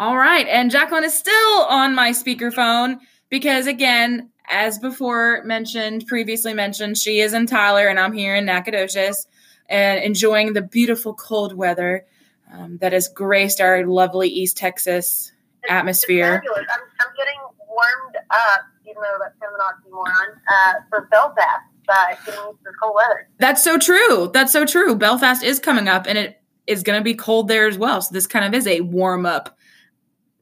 [0.00, 2.98] all right, and Jacqueline is still on my speakerphone
[3.30, 8.46] because, again, as before mentioned, previously mentioned, she is in Tyler and I'm here in
[8.46, 9.26] Nacogdoches
[9.68, 12.06] and enjoying the beautiful cold weather
[12.52, 15.32] um, that has graced our lovely East Texas
[15.64, 16.36] It's- atmosphere.
[16.36, 16.70] It's fabulous.
[16.72, 21.64] I'm, I'm getting warmed up, even though that's kind of an oxymoron, uh, for Belfast
[21.86, 23.28] by getting used the cold weather.
[23.38, 24.30] That's so true.
[24.32, 24.94] That's so true.
[24.94, 28.00] Belfast is coming up and it is going to be cold there as well.
[28.00, 29.56] So this kind of is a warm up.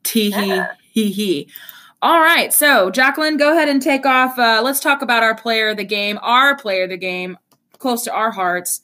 [0.05, 0.73] Tee hee Yeah.
[0.93, 1.51] hee hee.
[2.01, 2.53] All right.
[2.53, 4.37] So, Jacqueline, go ahead and take off.
[4.39, 7.39] Uh, let's talk about our player of the game, our player of the game,
[7.79, 8.83] close to our hearts.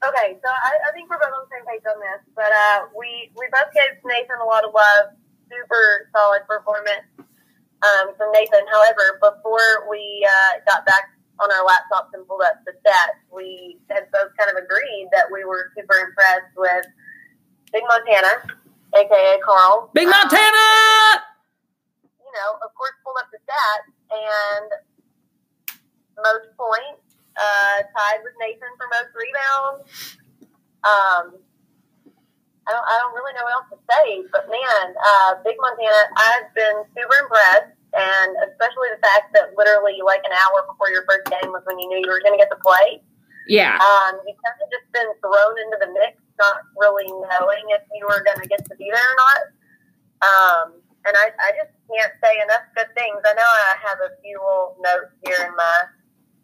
[0.00, 2.88] Okay, so I, I think we're both on the same page on this, but uh,
[2.96, 5.12] we we both gave Nathan a lot of love.
[5.50, 7.04] Super solid performance
[7.84, 8.64] um, from Nathan.
[8.72, 11.10] However, before we uh, got back
[11.42, 15.26] on our laptops and pulled up the stats, we had both kind of agreed that
[15.28, 16.86] we were super impressed with
[17.74, 18.56] Big Montana,
[18.96, 19.90] aka Carl.
[19.92, 21.28] Big Um, Montana!
[22.24, 24.70] you know, of course, pulled up the stats and
[26.24, 27.09] most points,
[27.40, 29.82] uh, tied with Nathan for most rebounds.
[30.84, 31.24] Um,
[32.68, 36.02] I don't, I don't really know what else to say, but man, uh, Big Montana,
[36.20, 41.02] I've been super impressed, and especially the fact that literally like an hour before your
[41.08, 43.00] first game was when you knew you were going to get to play.
[43.48, 43.80] Yeah.
[43.80, 48.06] Um, you kind of just been thrown into the mix, not really knowing if you
[48.06, 49.42] were going to get to be there or not.
[50.20, 50.66] Um,
[51.08, 53.18] and I, I just can't say enough good things.
[53.24, 55.74] I know I have a few little notes here in my.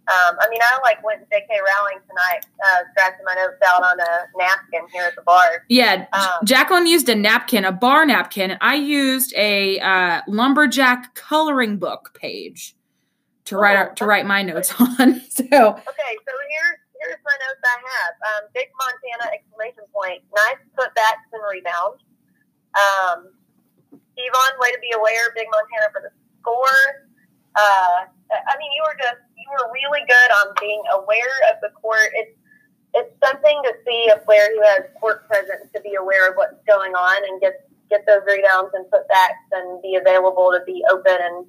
[0.09, 3.83] Um, I mean, I like went to JK Rowling tonight, uh, scratching my notes out
[3.83, 5.65] on a napkin here at the bar.
[5.69, 6.07] Yeah.
[6.13, 8.57] Um, Jacqueline used a napkin, a bar napkin.
[8.61, 12.77] I used a uh, lumberjack coloring book page
[13.47, 15.21] to write our, to write my notes on.
[15.29, 18.15] So, Okay, so here's here's my notes I have.
[18.31, 20.23] Um, Big Montana exclamation point.
[20.35, 22.03] Nice putbacks and rebounds.
[22.79, 23.35] Um,
[24.17, 25.35] Yvonne, way to be aware.
[25.35, 27.11] Big Montana for the score.
[27.57, 31.71] Uh, I mean, you were just you were really good on being aware of the
[31.79, 32.11] court.
[32.15, 32.35] It's
[32.95, 36.59] it's something to see a player who has court presence to be aware of what's
[36.67, 41.15] going on and get get those rebounds and putbacks and be available to be open
[41.15, 41.47] and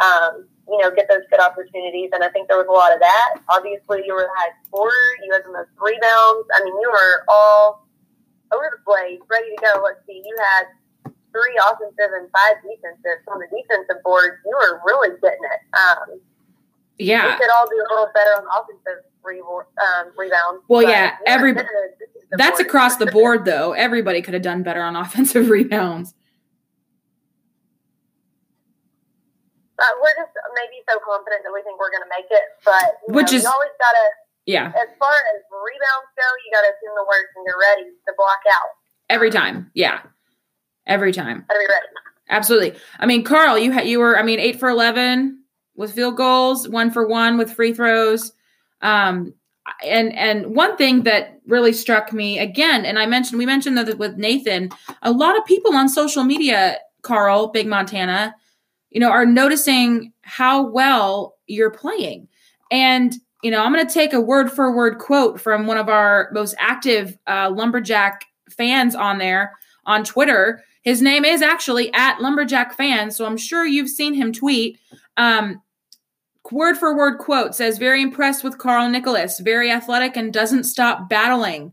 [0.00, 2.10] um, you know, get those good opportunities.
[2.12, 3.40] And I think there was a lot of that.
[3.48, 5.08] Obviously, you were the high scorer.
[5.24, 6.46] You had the most rebounds.
[6.52, 7.88] I mean, you were all
[8.52, 9.80] over the place, ready to go.
[9.80, 10.68] Let's see, you had
[11.32, 13.24] three offensive and five defensive.
[13.28, 15.60] On the defensive board, you were really getting it.
[15.72, 16.20] Um,
[16.98, 20.62] Yeah, we could all do a little better on offensive re- um, rebounds.
[20.68, 21.98] Well, yeah, every- getting it.
[21.98, 22.66] This is the That's board.
[22.66, 23.72] across the board, though.
[23.72, 26.14] Everybody could have done better on offensive rebounds.
[29.76, 32.42] But we're just maybe so confident that we think we're going to make it.
[32.64, 34.06] But you Which know, is- always got to
[34.46, 34.66] Yeah.
[34.74, 38.12] as far as rebounds go, you got to assume the worst and you're ready to
[38.16, 38.70] block out.
[39.08, 39.70] Every time.
[39.74, 40.00] Yeah.
[40.86, 41.44] Every time.
[41.48, 41.86] Got to be ready.
[42.28, 42.74] Absolutely.
[42.98, 45.42] I mean, Carl, you had you were I mean 8 for 11
[45.78, 48.32] with field goals, 1 for 1 with free throws.
[48.82, 49.34] Um
[49.84, 53.98] and and one thing that really struck me again, and I mentioned we mentioned that
[53.98, 54.70] with Nathan,
[55.02, 58.34] a lot of people on social media, Carl, Big Montana,
[58.90, 62.28] you know, are noticing how well you're playing.
[62.70, 65.88] And you know, I'm going to take a word for word quote from one of
[65.88, 69.52] our most active uh, lumberjack fans on there
[69.86, 70.62] on Twitter.
[70.82, 74.78] His name is actually at lumberjack fan, so I'm sure you've seen him tweet.
[75.16, 75.62] Um,
[76.50, 81.08] word for word quote says, Very impressed with Carl Nicholas, very athletic and doesn't stop
[81.08, 81.72] battling.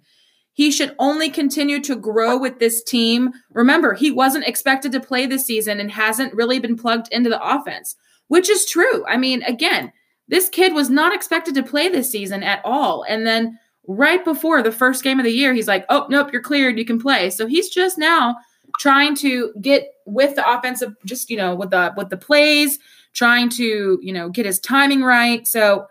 [0.53, 3.31] He should only continue to grow with this team.
[3.51, 7.45] Remember, he wasn't expected to play this season and hasn't really been plugged into the
[7.45, 7.95] offense,
[8.29, 9.05] which is true.
[9.05, 9.91] I mean, again,
[10.29, 13.03] this kid was not expected to play this season at all.
[13.03, 16.41] And then right before the first game of the year, he's like, oh, nope, you're
[16.41, 16.79] cleared.
[16.79, 17.29] You can play.
[17.29, 18.38] So he's just now
[18.79, 22.79] trying to get with the offensive, just, you know, with the, with the plays,
[23.15, 25.47] trying to, you know, get his timing right.
[25.47, 25.88] So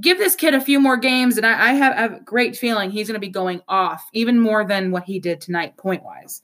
[0.00, 1.36] give this kid a few more games.
[1.36, 4.02] And I, I have, I have a great feeling he's going to be going off
[4.14, 6.42] even more than what he did tonight, point wise.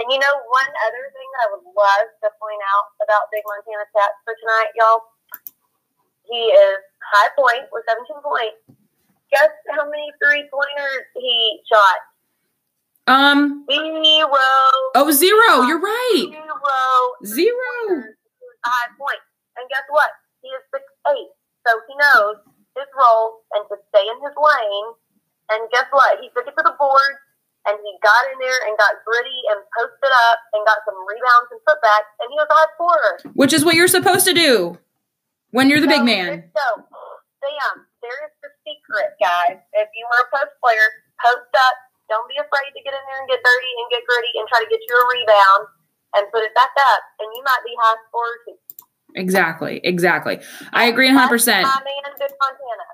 [0.00, 3.44] And you know, one other thing that I would love to point out about Big
[3.44, 5.04] Montana stats for tonight, y'all,
[6.24, 6.78] he is
[7.12, 8.56] high point with 17 points.
[9.30, 12.00] Guess how many three pointers he shot?
[13.06, 14.30] Um, zero.
[14.94, 15.66] Oh, zero.
[15.66, 16.26] You're right.
[16.30, 17.26] Zero.
[17.26, 18.14] Zero.
[18.64, 19.20] High point.
[19.58, 20.10] And guess what?
[20.42, 20.84] He is six
[21.14, 21.30] eight,
[21.66, 22.40] so he knows
[22.76, 24.88] his role and to stay in his lane.
[25.50, 26.22] And guess what?
[26.22, 27.14] He took it to the board
[27.68, 31.50] and he got in there and got gritty and posted up and got some rebounds
[31.52, 33.14] and putbacks, and he was a high scorer.
[33.36, 34.78] Which is what you're supposed to do
[35.52, 36.48] when you're the so, big man.
[36.56, 36.66] So,
[37.44, 39.60] Sam, there's the secret, guys.
[39.76, 40.88] If you were a post player,
[41.20, 41.76] post up.
[42.08, 44.58] Don't be afraid to get in there and get dirty and get gritty and try
[44.58, 45.62] to get you a rebound
[46.18, 48.58] and put it back up, and you might be high scorer too.
[49.14, 49.80] Exactly.
[49.84, 50.40] Exactly.
[50.72, 51.14] I agree 100%.
[51.14, 52.84] That's my man, Big Montana.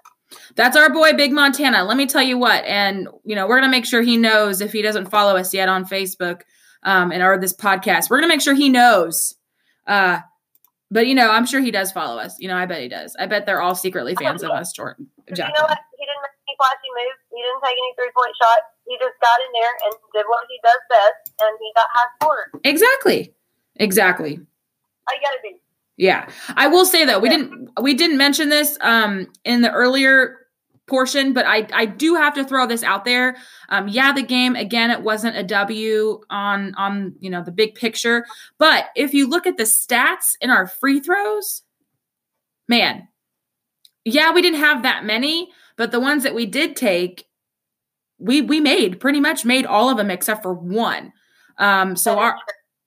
[0.54, 1.84] That's our boy, Big Montana.
[1.84, 4.72] Let me tell you what, and you know, we're gonna make sure he knows if
[4.72, 6.42] he doesn't follow us yet on Facebook
[6.82, 8.10] um, and or this podcast.
[8.10, 9.34] We're gonna make sure he knows.
[9.86, 10.20] Uh,
[10.90, 12.36] but you know, I'm sure he does follow us.
[12.38, 13.14] You know, I bet he does.
[13.18, 15.08] I bet they're all secretly fans of us, Jordan.
[15.28, 15.78] You know what?
[15.98, 17.20] He didn't make any flashy moves.
[17.30, 18.66] He didn't take any three point shots.
[18.86, 22.10] He just got in there and did what he does best, and he got high
[22.22, 22.50] score.
[22.64, 23.34] Exactly.
[23.76, 24.38] Exactly.
[24.38, 25.58] All you gotta do.
[25.96, 26.28] Yeah.
[26.56, 30.36] I will say though, we didn't we didn't mention this um in the earlier
[30.86, 33.36] portion, but I I do have to throw this out there.
[33.70, 37.74] Um yeah, the game again it wasn't a W on on, you know, the big
[37.74, 38.26] picture,
[38.58, 41.62] but if you look at the stats in our free throws,
[42.68, 43.08] man.
[44.04, 47.24] Yeah, we didn't have that many, but the ones that we did take
[48.18, 51.12] we we made pretty much made all of them except for one.
[51.58, 52.36] Um so our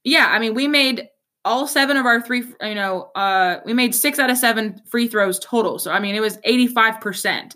[0.03, 1.09] yeah, I mean, we made
[1.49, 5.07] all seven of our three, you know, uh, we made six out of seven free
[5.07, 5.79] throws total.
[5.79, 7.55] So, I mean, it was 85%.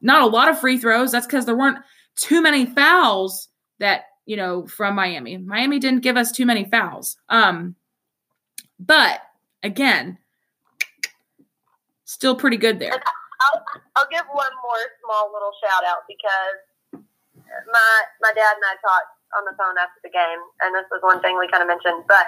[0.00, 1.12] Not a lot of free throws.
[1.12, 1.78] That's because there weren't
[2.16, 3.48] too many fouls
[3.80, 5.36] that, you know, from Miami.
[5.36, 7.18] Miami didn't give us too many fouls.
[7.28, 7.74] Um,
[8.80, 9.20] but
[9.62, 10.16] again,
[12.04, 12.92] still pretty good there.
[12.92, 13.64] I'll,
[13.96, 17.04] I'll give one more small little shout out because
[17.70, 21.02] my my dad and I talked on the phone after the game, and this was
[21.02, 22.04] one thing we kind of mentioned.
[22.08, 22.26] But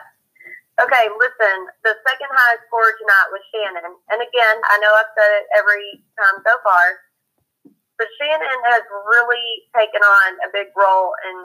[0.77, 1.57] Okay, listen,
[1.89, 3.97] the second highest score tonight was Shannon.
[4.13, 7.01] And again, I know I've said it every time so far,
[7.97, 11.37] but Shannon has really taken on a big role in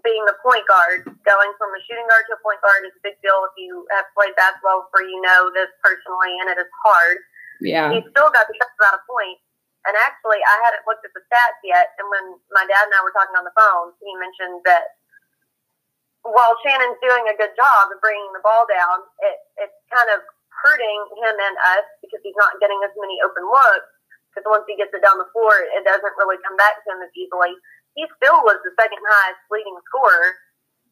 [0.00, 1.04] being the point guard.
[1.28, 3.36] Going from a shooting guard to a point guard is a big deal.
[3.52, 7.20] If you have played basketball before, you know this personally, and it is hard.
[7.60, 7.92] Yeah.
[7.92, 9.36] He's still got the shot about a point.
[9.84, 11.92] And actually, I hadn't looked at the stats yet.
[12.00, 15.01] And when my dad and I were talking on the phone, he mentioned that
[16.22, 20.22] while Shannon's doing a good job of bringing the ball down, it, it's kind of
[20.50, 23.90] hurting him and us because he's not getting as many open looks.
[24.30, 27.04] Because once he gets it down the floor, it doesn't really come back to him
[27.04, 27.52] as easily.
[27.92, 30.40] He still was the second highest leading scorer.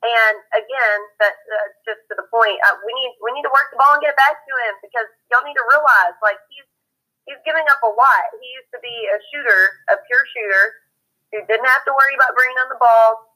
[0.05, 3.69] And again, that uh, just to the point, uh, we need we need to work
[3.73, 6.69] the ball and get it back to him because y'all need to realize like he's
[7.29, 8.25] he's giving up a lot.
[8.40, 9.62] He used to be a shooter,
[9.93, 10.64] a pure shooter,
[11.33, 13.30] who didn't have to worry about bringing on the ball,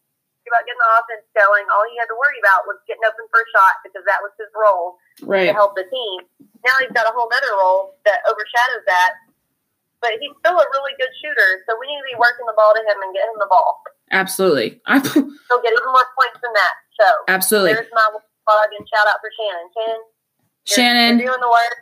[0.49, 1.65] about getting the offense going.
[1.73, 4.33] All he had to worry about was getting open for a shot because that was
[4.37, 5.51] his role right.
[5.51, 6.29] to help the team.
[6.65, 9.17] Now he's got a whole other role that overshadows that.
[10.05, 12.77] But he's still a really good shooter, so we need to be working the ball
[12.77, 13.81] to him and get him the ball.
[14.13, 14.77] Absolutely.
[15.49, 16.75] He'll get even more points than that.
[17.01, 17.73] So absolutely.
[17.73, 19.69] There's my plug and shout out for Shannon.
[19.73, 21.77] Shannon, you're, Shannon, you're doing the work.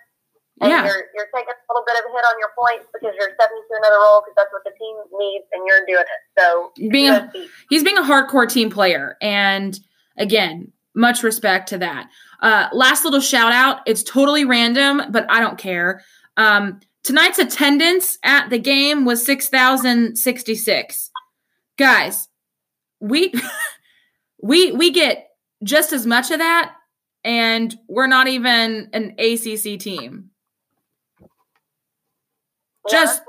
[0.63, 0.85] And yeah.
[0.85, 3.63] you're, you're taking a little bit of a hit on your points because you're stepping
[3.69, 6.41] to another role because that's what the team needs and you're doing it.
[6.41, 7.33] So being a,
[7.69, 9.17] he's being a hardcore team player.
[9.21, 9.79] And
[10.17, 12.09] again, much respect to that.
[12.41, 13.81] Uh, last little shout out.
[13.87, 16.05] It's totally random, but I don't care.
[16.37, 21.11] Um, tonight's attendance at the game was 6,066.
[21.77, 22.29] Guys,
[23.01, 23.35] we
[24.43, 25.29] we we get
[25.65, 26.73] just as much of that
[27.25, 30.31] and we're not even an ACC team.
[32.91, 33.23] Just-.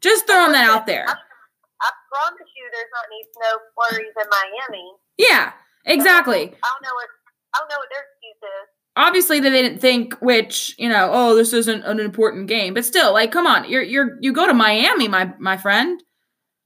[0.00, 1.06] Just throwing that out there.
[1.08, 4.92] I, I promise you, there's not any snow flurries in Miami.
[5.16, 5.52] Yeah,
[5.84, 6.40] exactly.
[6.40, 7.08] I don't know what
[7.54, 8.68] I don't know what their excuse is.
[8.96, 12.74] Obviously they didn't think which, you know, oh, this isn't an important game.
[12.74, 13.68] But still, like, come on.
[13.68, 16.02] You're you're you go to Miami, my my friend.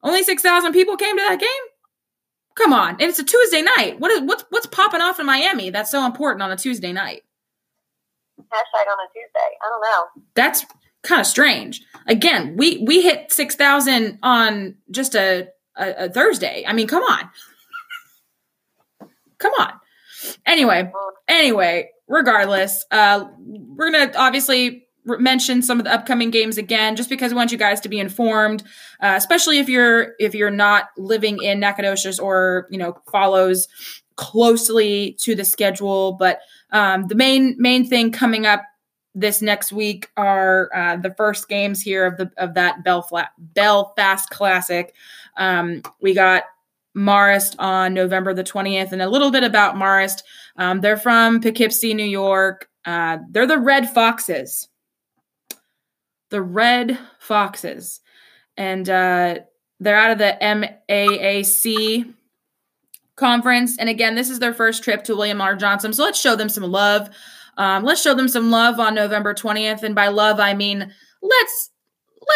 [0.03, 1.49] Only 6,000 people came to that game?
[2.55, 2.91] Come on.
[2.91, 3.99] And it's a Tuesday night.
[3.99, 7.23] What is what's what's popping off in Miami that's so important on a Tuesday night?
[8.39, 9.51] Hashtag on a Tuesday.
[9.63, 10.25] I don't know.
[10.35, 10.65] That's
[11.03, 11.83] kind of strange.
[12.07, 16.65] Again, we we hit 6,000 on just a, a a Thursday.
[16.67, 17.31] I mean, come on.
[19.39, 19.73] Come on.
[20.47, 20.91] Anyway,
[21.29, 27.33] anyway, regardless, uh, we're gonna obviously mention some of the upcoming games again, just because
[27.33, 28.63] we want you guys to be informed,
[29.01, 33.69] uh, especially if you're if you're not living in Nacogdoches or you know follows
[34.17, 36.13] closely to the schedule.
[36.13, 36.41] But
[36.71, 38.63] um, the main main thing coming up
[39.19, 44.31] this next week are uh, the first games here of the of that Belfast Belfast
[44.31, 44.95] Classic.
[45.37, 46.45] Um, we got
[46.97, 50.23] Marist on November the 20th, and a little bit about Marist.
[50.57, 52.69] Um, they're from Poughkeepsie, New York.
[52.85, 54.69] Uh, they're the Red Foxes.
[56.31, 58.01] The Red Foxes.
[58.57, 59.39] And uh,
[59.81, 62.13] they're out of the MAAC
[63.17, 63.77] conference.
[63.79, 65.55] And again, this is their first trip to William R.
[65.57, 65.93] Johnson.
[65.93, 67.11] So let's show them some love.
[67.59, 69.83] Um, let's show them some love on November 20th.
[69.83, 71.71] And by love, I mean let's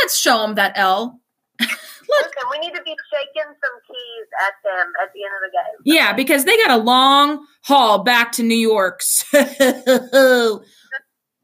[0.02, 1.20] let's show them that L.
[1.60, 5.52] listen, we need to be shaking some keys at them at the end of the
[5.52, 5.94] game.
[5.96, 9.02] Yeah, because they got a long haul back to New York.
[9.32, 10.64] So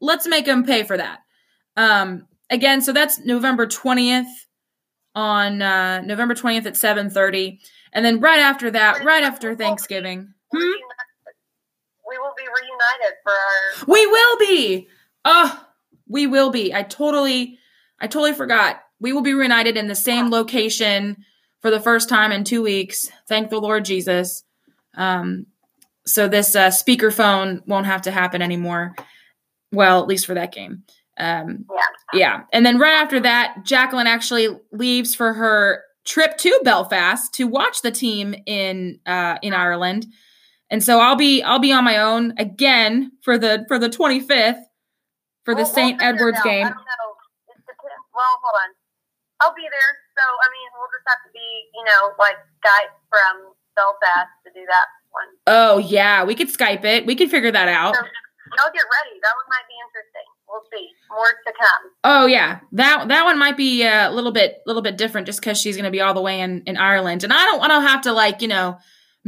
[0.01, 1.19] let's make them pay for that.
[1.75, 4.27] Um, again, so that's November 20th
[5.15, 7.59] on uh, November 20th at 7:30.
[7.91, 10.33] And then right after that, right after Thanksgiving.
[10.53, 10.73] Hmm?
[12.07, 12.43] We will be
[12.79, 13.85] reunited for our.
[13.87, 14.87] We will be.
[15.25, 15.65] Oh,
[16.07, 16.73] we will be.
[16.73, 17.57] I totally
[17.99, 18.81] I totally forgot.
[18.99, 21.23] We will be reunited in the same location
[21.61, 23.09] for the first time in 2 weeks.
[23.27, 24.43] Thank the Lord Jesus.
[24.95, 25.45] Um
[26.05, 28.95] so this uh, speakerphone won't have to happen anymore.
[29.71, 30.83] Well, at least for that game.
[31.17, 32.19] Um Yeah.
[32.19, 32.41] yeah.
[32.53, 37.81] And then right after that, Jacqueline actually leaves for her trip to Belfast to watch
[37.81, 40.07] the team in uh in Ireland.
[40.71, 44.61] And so I'll be I'll be on my own again for the for the 25th
[45.45, 46.01] for the We'll- we'll St.
[46.01, 46.43] Edwards out.
[46.43, 46.65] game.
[46.67, 47.15] I don't know.
[48.13, 48.69] Well, hold on.
[49.41, 49.91] I'll be there.
[50.17, 54.51] So, I mean, we'll just have to be, you know, like Skype from Belfast to
[54.53, 55.29] do that one.
[55.47, 57.05] Oh yeah, we could Skype it.
[57.05, 57.95] We could figure that out.
[57.95, 59.15] So, y'all get ready.
[59.23, 60.27] That one might be interesting.
[60.49, 60.89] We'll see.
[61.09, 61.83] More to come.
[62.03, 65.39] Oh yeah, that that one might be uh, a little bit little bit different just
[65.39, 67.71] because she's going to be all the way in in Ireland, and I don't want
[67.71, 68.77] to have to like you know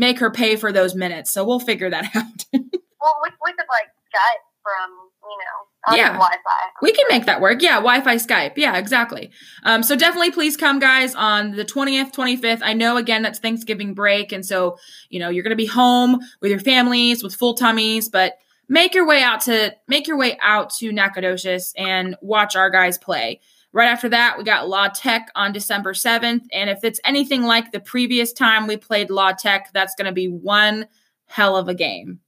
[0.01, 1.31] make her pay for those minutes.
[1.31, 2.45] So we'll figure that out.
[2.53, 4.91] Well, we, we could, like, Skype from,
[5.23, 6.07] you know, on Yeah.
[6.13, 6.69] Wi Fi.
[6.81, 7.61] we can make that work.
[7.61, 8.53] Yeah, Wi-Fi Skype.
[8.57, 9.31] Yeah, exactly.
[9.63, 12.61] Um, so definitely please come, guys, on the twentieth, twenty fifth.
[12.63, 14.77] I know again that's Thanksgiving break, and so
[15.09, 18.33] you know you're going to be home with your families with full tummies, but
[18.69, 22.97] make your way out to make your way out to Nacogdoches and watch our guys
[22.99, 23.39] play.
[23.73, 26.41] Right after that, we got La Tech on December 7th.
[26.51, 30.11] And if it's anything like the previous time we played La Tech, that's going to
[30.11, 30.87] be one
[31.27, 32.19] hell of a game.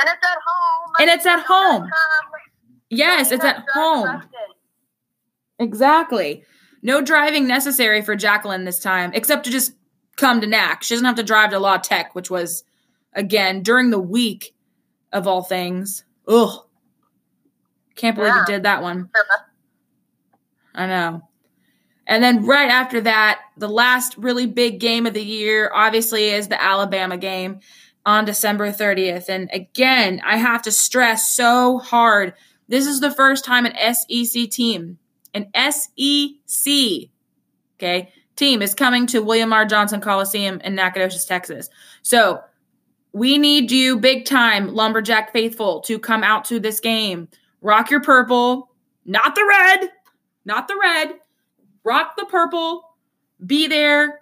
[0.00, 0.94] And it's at home.
[0.98, 1.90] And it's at home.
[2.90, 4.22] Yes, it's at home.
[5.58, 6.42] Exactly.
[6.82, 9.72] No driving necessary for Jacqueline this time, except to just
[10.16, 10.82] come to NAC.
[10.82, 12.64] She doesn't have to drive to La Tech, which was,
[13.12, 14.54] again, during the week
[15.12, 16.04] of all things.
[16.26, 16.58] Ugh.
[17.94, 18.40] Can't believe Yeah.
[18.40, 19.10] you did that one.
[20.74, 21.28] I know.
[22.06, 26.48] And then right after that, the last really big game of the year, obviously, is
[26.48, 27.60] the Alabama game
[28.04, 29.28] on December 30th.
[29.28, 32.34] And again, I have to stress so hard
[32.72, 34.98] this is the first time an SEC team,
[35.34, 36.72] an SEC,
[37.76, 39.66] okay, team is coming to William R.
[39.66, 41.68] Johnson Coliseum in Nacogdoches, Texas.
[42.00, 42.40] So
[43.12, 47.28] we need you big time, Lumberjack faithful, to come out to this game.
[47.60, 48.70] Rock your purple,
[49.04, 49.90] not the red,
[50.44, 51.14] not the red.
[51.84, 52.82] Rock the purple.
[53.44, 54.20] Be there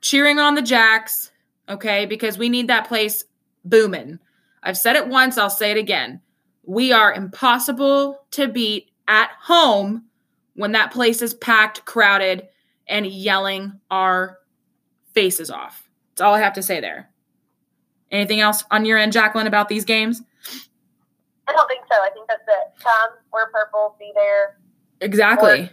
[0.00, 1.30] cheering on the Jacks,
[1.68, 2.06] okay?
[2.06, 3.24] Because we need that place
[3.64, 4.18] booming.
[4.62, 6.20] I've said it once, I'll say it again.
[6.64, 10.04] We are impossible to beat at home
[10.54, 12.48] when that place is packed, crowded,
[12.86, 14.38] and yelling our
[15.14, 15.88] faces off.
[16.10, 17.10] That's all I have to say there.
[18.10, 20.22] Anything else on your end, Jacqueline, about these games?
[21.46, 21.96] I don't think so.
[22.02, 22.82] I think that's it.
[22.82, 24.58] Come, wear purple, be there.
[25.00, 25.70] Exactly.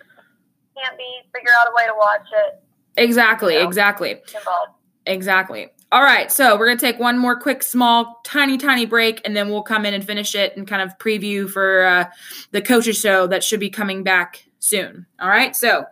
[0.77, 2.61] can't be, figure out a way to watch it.
[2.97, 3.55] Exactly.
[3.55, 3.65] Yeah.
[3.65, 4.11] Exactly.
[4.11, 4.71] Involved.
[5.05, 5.69] Exactly.
[5.91, 9.49] All right, so we're gonna take one more quick, small, tiny, tiny break, and then
[9.49, 12.05] we'll come in and finish it and kind of preview for uh,
[12.51, 15.05] the coaches show that should be coming back soon.
[15.19, 15.85] All right, so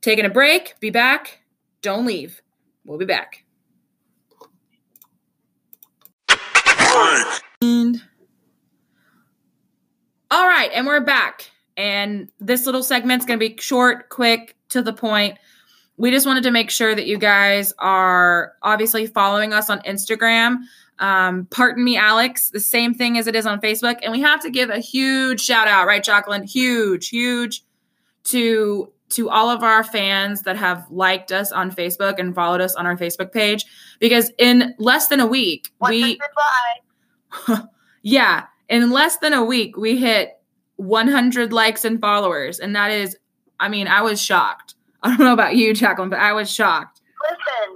[0.00, 1.40] taking a break, be back.
[1.82, 2.42] Don't leave.
[2.84, 3.44] We'll be back.
[7.60, 8.02] And
[10.30, 11.50] all right, and we're back.
[11.76, 15.38] And this little segment's going to be short, quick, to the point.
[15.98, 20.58] We just wanted to make sure that you guys are obviously following us on Instagram.
[20.98, 23.98] Um, pardon me, Alex, the same thing as it is on Facebook.
[24.02, 26.44] And we have to give a huge shout out, right, Jacqueline?
[26.44, 27.62] Huge, huge
[28.24, 32.74] to to all of our fans that have liked us on Facebook and followed us
[32.74, 33.64] on our Facebook page.
[34.00, 36.18] Because in less than a week, What's we
[38.02, 40.35] yeah, in less than a week, we hit
[40.76, 42.58] 100 likes and followers.
[42.58, 43.16] And that is,
[43.60, 44.74] I mean, I was shocked.
[45.02, 47.00] I don't know about you, Jacqueline, but I was shocked.
[47.22, 47.74] Listen,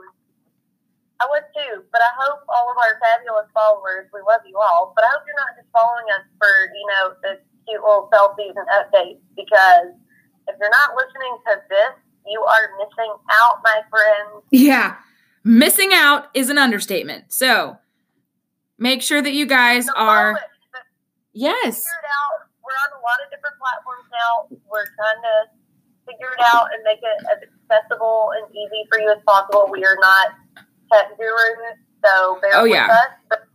[1.20, 4.92] I was too, but I hope all of our fabulous followers, we love you all,
[4.96, 8.54] but I hope you're not just following us for, you know, the cute little selfies
[8.56, 9.92] and updates because
[10.48, 11.94] if you're not listening to this,
[12.26, 14.44] you are missing out, my friends.
[14.50, 14.96] Yeah,
[15.44, 17.32] missing out is an understatement.
[17.32, 17.76] So
[18.78, 20.34] make sure that you guys So are.
[20.34, 20.42] follow it.
[20.72, 20.80] But
[21.32, 21.84] Yes.
[22.70, 22.94] Figure it out.
[22.94, 24.32] We're on a lot of different platforms now.
[24.70, 25.34] We're trying to
[26.06, 29.66] figure it out and make it as accessible and easy for you as possible.
[29.70, 30.38] We are not
[30.90, 32.90] tech gurus, so bear Oh, with yeah.
[32.90, 33.12] us.
[33.30, 33.46] But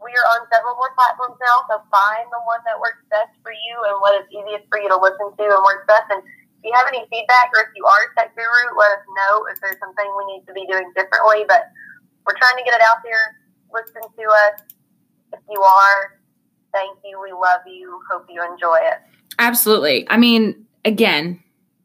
[0.00, 3.52] we are on several more platforms now, so find the one that works best for
[3.52, 6.08] you and what is easiest for you to listen to and works best.
[6.12, 9.04] And if you have any feedback or if you are a tech guru, let us
[9.16, 11.44] know if there's something we need to be doing differently.
[11.48, 11.68] But
[12.28, 13.36] we're trying to get it out there.
[13.72, 14.56] Listen to us.
[15.32, 16.15] If you are,
[16.76, 17.20] thank you.
[17.20, 18.00] We love you.
[18.10, 18.98] Hope you enjoy it.
[19.38, 20.06] Absolutely.
[20.10, 21.42] I mean, again,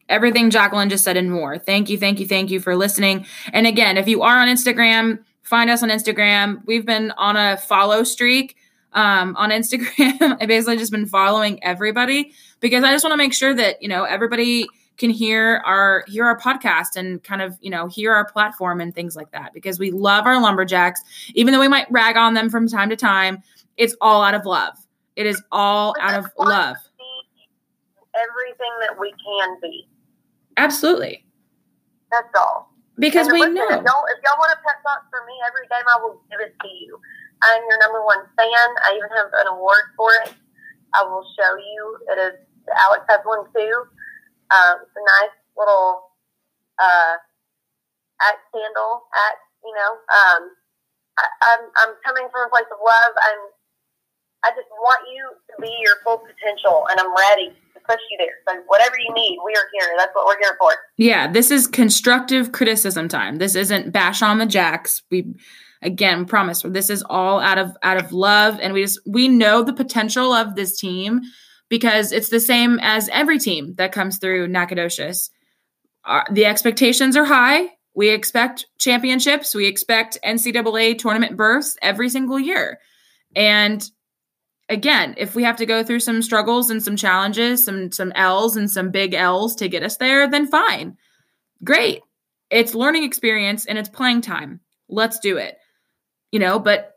[0.09, 1.57] everything Jacqueline just said and more.
[1.57, 3.25] Thank you, thank you, thank you for listening.
[3.53, 6.61] And again, if you are on Instagram, find us on Instagram.
[6.65, 8.57] We've been on a follow streak
[8.93, 10.37] um, on Instagram.
[10.39, 13.87] I've basically just been following everybody because I just want to make sure that you
[13.87, 14.67] know everybody
[14.97, 18.93] can hear our hear our podcast and kind of you know hear our platform and
[18.93, 21.01] things like that because we love our lumberjacks
[21.33, 23.41] even though we might rag on them from time to time
[23.77, 24.73] it's all out of love
[25.15, 26.77] it is all out of love
[28.11, 29.87] Everything that we can be.
[30.57, 31.23] absolutely
[32.11, 32.67] That's all.
[32.99, 35.31] because And we listen, know If y'all, if y'all want a pep talk for me
[35.47, 36.99] every game, I will give it to you.
[37.41, 38.67] I'm your number one fan.
[38.83, 40.35] I even have an award for it.
[40.93, 41.97] I will show you.
[42.11, 42.35] It is
[42.83, 43.75] Alex has one too.
[44.51, 46.11] Um, it's a nice little
[46.83, 47.15] uh,
[48.27, 49.91] at candle at you know.
[50.11, 50.41] Um,
[51.15, 53.13] I, I'm I'm coming from a place of love.
[53.23, 53.41] I'm
[54.43, 58.17] I just want you to be your full potential, and I'm ready to push you
[58.17, 58.33] there.
[58.47, 59.93] So whatever you need, we are here.
[59.97, 60.71] That's what we're here for.
[60.97, 63.37] Yeah, this is constructive criticism time.
[63.37, 65.03] This isn't bash on the jacks.
[65.11, 65.35] We
[65.83, 69.63] again promise this is all out of out of love and we just we know
[69.63, 71.21] the potential of this team
[71.69, 75.31] because it's the same as every team that comes through Nacogdoches.
[76.31, 77.69] The expectations are high.
[77.95, 79.55] We expect championships.
[79.55, 82.77] We expect NCAA tournament berths every single year.
[83.35, 83.83] And
[84.71, 88.55] again, if we have to go through some struggles and some challenges, some some L's
[88.55, 90.97] and some big L's to get us there, then fine.
[91.63, 92.01] Great.
[92.49, 94.61] It's learning experience and it's playing time.
[94.89, 95.57] Let's do it.
[96.31, 96.93] You know, but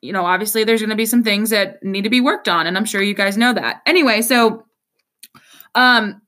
[0.00, 2.66] you know, obviously there's going to be some things that need to be worked on
[2.66, 3.82] and I'm sure you guys know that.
[3.86, 4.64] Anyway, so
[5.74, 6.22] um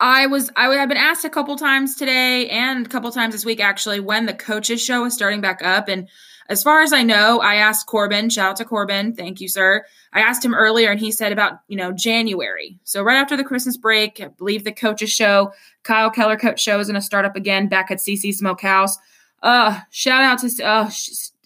[0.00, 3.44] I was I have been asked a couple times today and a couple times this
[3.44, 6.08] week actually when the coaches show is starting back up and
[6.48, 9.84] as far as I know, I asked Corbin, shout out to Corbin, thank you, sir.
[10.12, 12.78] I asked him earlier and he said about, you know, January.
[12.84, 16.78] So right after the Christmas break, I believe the coaches show, Kyle Keller coach show
[16.80, 18.96] is going to start up again back at CC Smokehouse.
[19.42, 20.86] Uh, shout out to uh,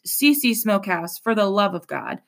[0.06, 2.20] CC Smokehouse for the love of God.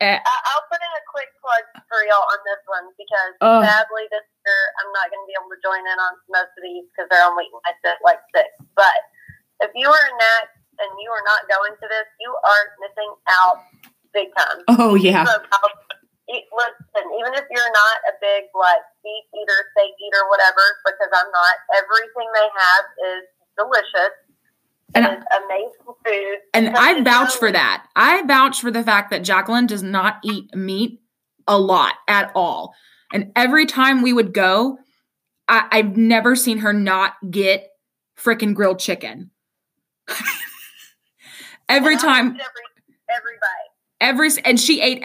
[0.00, 3.62] Uh, I- I'll put in a quick plug for y'all on this one because Oh.
[3.62, 6.62] sadly this year I'm not going to be able to join in on most of
[6.66, 7.46] these because they're only
[7.86, 8.48] at like six.
[8.74, 8.90] But
[9.62, 10.44] if you are in that
[10.80, 13.56] and you are not going to this, you are missing out
[14.12, 14.62] big time.
[14.68, 15.24] oh yeah.
[15.24, 15.38] So,
[16.28, 21.30] listen, even if you're not a big like beef eater, steak eater, whatever, because I'm
[21.32, 23.22] not, everything they have is
[23.58, 24.14] delicious.
[24.96, 26.38] And- amazing food.
[26.54, 27.86] And So I vouch so- for that.
[27.96, 31.00] I vouch for the fact that Jacqueline does not eat meat
[31.48, 32.74] a lot at all.
[33.12, 34.78] And every time we would go,
[35.48, 37.68] I, I've never seen her not get
[38.16, 39.30] freaking grilled chicken.
[41.68, 42.40] every And time, every
[43.10, 43.70] every bite.
[44.00, 45.02] every and she ate.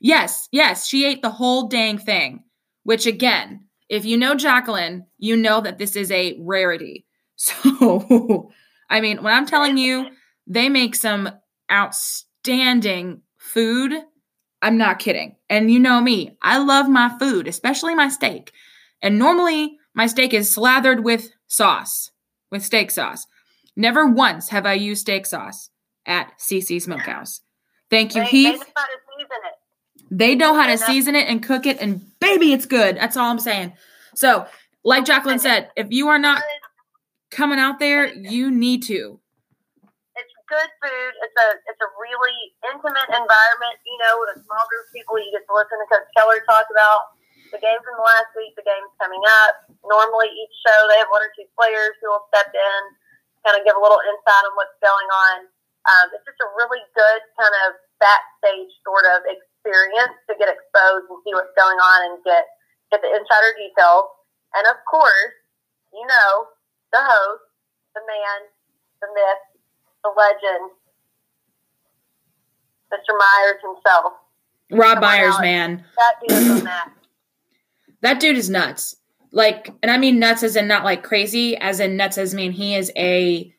[0.00, 2.44] Yes, yes, she ate the whole dang thing.
[2.82, 7.06] Which again, if you know Jacqueline, you know that this is a rarity.
[7.36, 8.50] So,
[8.88, 10.06] I mean, when I'm telling you
[10.46, 11.28] they make some
[11.72, 13.92] outstanding food,
[14.62, 15.36] I'm not kidding.
[15.50, 18.52] And you know me, I love my food, especially my steak.
[19.02, 22.10] And normally my steak is slathered with sauce,
[22.50, 23.26] with steak sauce.
[23.76, 25.70] Never once have I used steak sauce
[26.06, 27.40] at CC Smokehouse.
[27.90, 28.60] Thank you, They, Heath.
[28.60, 29.54] they know how to season it.
[30.10, 32.96] They know how to season it and cook it, and baby, it's good.
[32.96, 33.72] That's all I'm saying.
[34.14, 34.46] So,
[34.84, 36.42] like Jacqueline said, if you are not
[37.30, 39.18] coming out there, you need to.
[40.14, 41.12] It's good food.
[41.24, 42.38] It's a it's a really
[42.70, 43.76] intimate environment.
[43.82, 46.38] You know, with a small group of people, you get to listen to Coach Keller
[46.46, 47.18] talk about
[47.50, 49.66] the games from last week, the games coming up.
[49.82, 52.80] Normally, each show they have one or two players who will step in,
[53.42, 55.50] kind of give a little insight on what's going on.
[55.84, 61.08] Um, it's just a really good kind of backstage sort of experience to get exposed
[61.12, 62.48] and see what's going on and get
[62.90, 64.08] get the insider details.
[64.56, 65.34] And of course,
[65.92, 66.48] you know,
[66.92, 67.44] the host,
[67.94, 68.38] the man,
[69.00, 69.42] the myth,
[70.04, 70.72] the legend,
[72.92, 73.12] Mr.
[73.18, 74.12] Myers himself.
[74.70, 75.84] Rob Myers, man.
[75.96, 76.92] That dude is on that.
[78.00, 78.96] That dude is nuts.
[79.32, 82.52] Like, and I mean nuts as in not like crazy, as in nuts as mean
[82.52, 83.53] he is a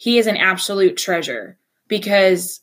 [0.00, 2.62] he is an absolute treasure because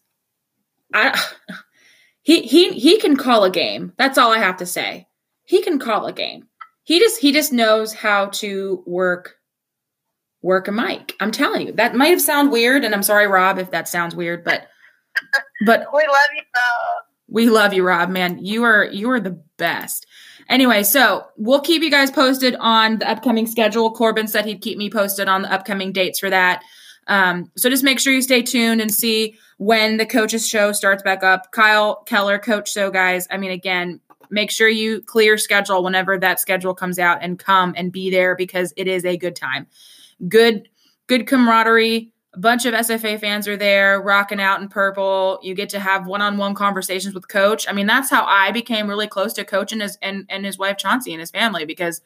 [0.91, 1.23] I
[2.23, 3.93] he he he can call a game.
[3.95, 5.07] That's all I have to say.
[5.43, 6.47] He can call a game.
[6.83, 9.35] He just he just knows how to work
[10.41, 11.13] work a mic.
[11.19, 11.73] I'm telling you.
[11.73, 14.65] That might have sound weird and I'm sorry Rob if that sounds weird, but
[15.67, 17.03] but We love you, Rob.
[17.27, 18.43] we love you, Rob, man.
[18.43, 20.07] You are you are the best.
[20.49, 23.91] Anyway, so we'll keep you guys posted on the upcoming schedule.
[23.91, 26.63] Corbin said he'd keep me posted on the upcoming dates for that.
[27.07, 31.01] Um, so just make sure you stay tuned and see when the coaches show starts
[31.03, 31.51] back up.
[31.51, 33.27] Kyle Keller, coach So guys.
[33.31, 33.99] I mean, again,
[34.29, 38.35] make sure you clear schedule whenever that schedule comes out and come and be there
[38.35, 39.67] because it is a good time.
[40.27, 40.67] Good,
[41.07, 42.11] good camaraderie.
[42.33, 45.39] A bunch of SFA fans are there rocking out in purple.
[45.41, 47.65] You get to have one-on-one conversations with coach.
[47.67, 50.57] I mean, that's how I became really close to coach and his and, and his
[50.57, 52.01] wife Chauncey and his family because,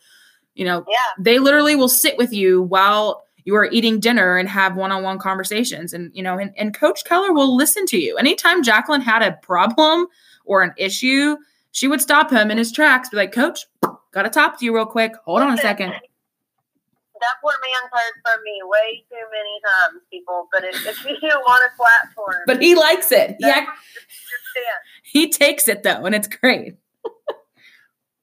[0.54, 0.96] you know, Yeah.
[1.20, 5.94] they literally will sit with you while you are eating dinner and have one-on-one conversations.
[5.94, 8.18] And you know and, and coach keller will listen to you.
[8.18, 10.08] Anytime jacqueline had a problem
[10.46, 11.38] or an issue
[11.74, 13.66] she would stop him in his tracks be like coach
[14.12, 15.14] gotta talk to you real quick.
[15.26, 15.92] Hold on a second.
[15.92, 20.50] That poor man's heard from me way too many times, people.
[20.52, 23.36] But if, if you want a platform, but he likes it.
[23.40, 23.68] Yeah
[24.52, 24.86] stance.
[25.04, 26.76] he takes it though and it's great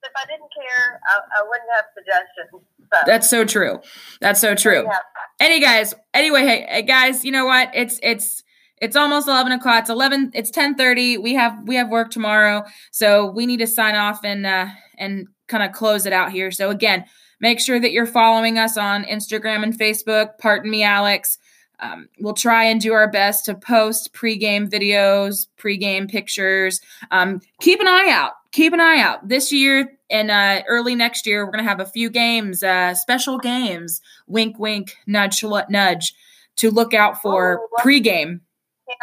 [0.03, 2.65] If I didn't care, I, I wouldn't have suggestions.
[2.91, 3.79] So, that's so true.
[4.21, 4.83] That's so true.
[4.83, 4.97] Yeah.
[5.39, 7.69] any guys anyway hey, hey guys you know what?
[7.73, 8.43] It's it's
[8.81, 9.81] it's almost 11 o'clock.
[9.81, 13.67] It's 11 it's 10 30 we have we have work tomorrow so we need to
[13.67, 16.51] sign off and uh and kind of close it out here.
[16.51, 17.05] So again
[17.41, 20.37] make sure that you're following us on instagram and facebook.
[20.39, 21.37] Pardon me alex
[21.81, 26.81] um, we'll try and do our best to post pregame videos pregame pictures.
[27.11, 29.27] Um, keep an eye out keep an eye out.
[29.27, 32.93] This year and uh, early next year we're going to have a few games uh,
[32.93, 36.13] special games wink wink nudge nudge
[36.57, 38.41] to look out for Oh, pregame.
[38.87, 38.99] Can't,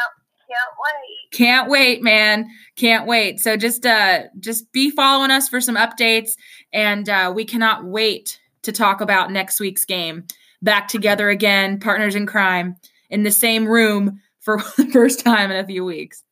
[0.48, 1.32] can't wait.
[1.32, 2.48] can't wait man.
[2.76, 3.40] Can't wait.
[3.40, 6.32] So just uh just be following us for some updates
[6.72, 10.24] and uh we cannot wait to talk about next week's game
[10.62, 12.76] back together again partners in crime
[13.10, 16.22] in the same room for the first time in a few weeks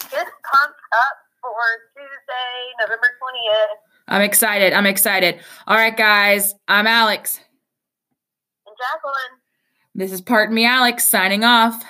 [0.00, 1.52] Just pumped up for
[1.96, 3.66] Tuesday, November 20th.
[4.08, 7.38] i'm excited i'm excited all right guys i'm alex
[8.66, 9.40] And Jacqueline.
[9.94, 11.82] this is pardon me alex signing off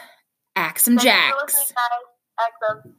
[0.56, 1.72] axum for jacks.
[2.40, 2.94] Axum.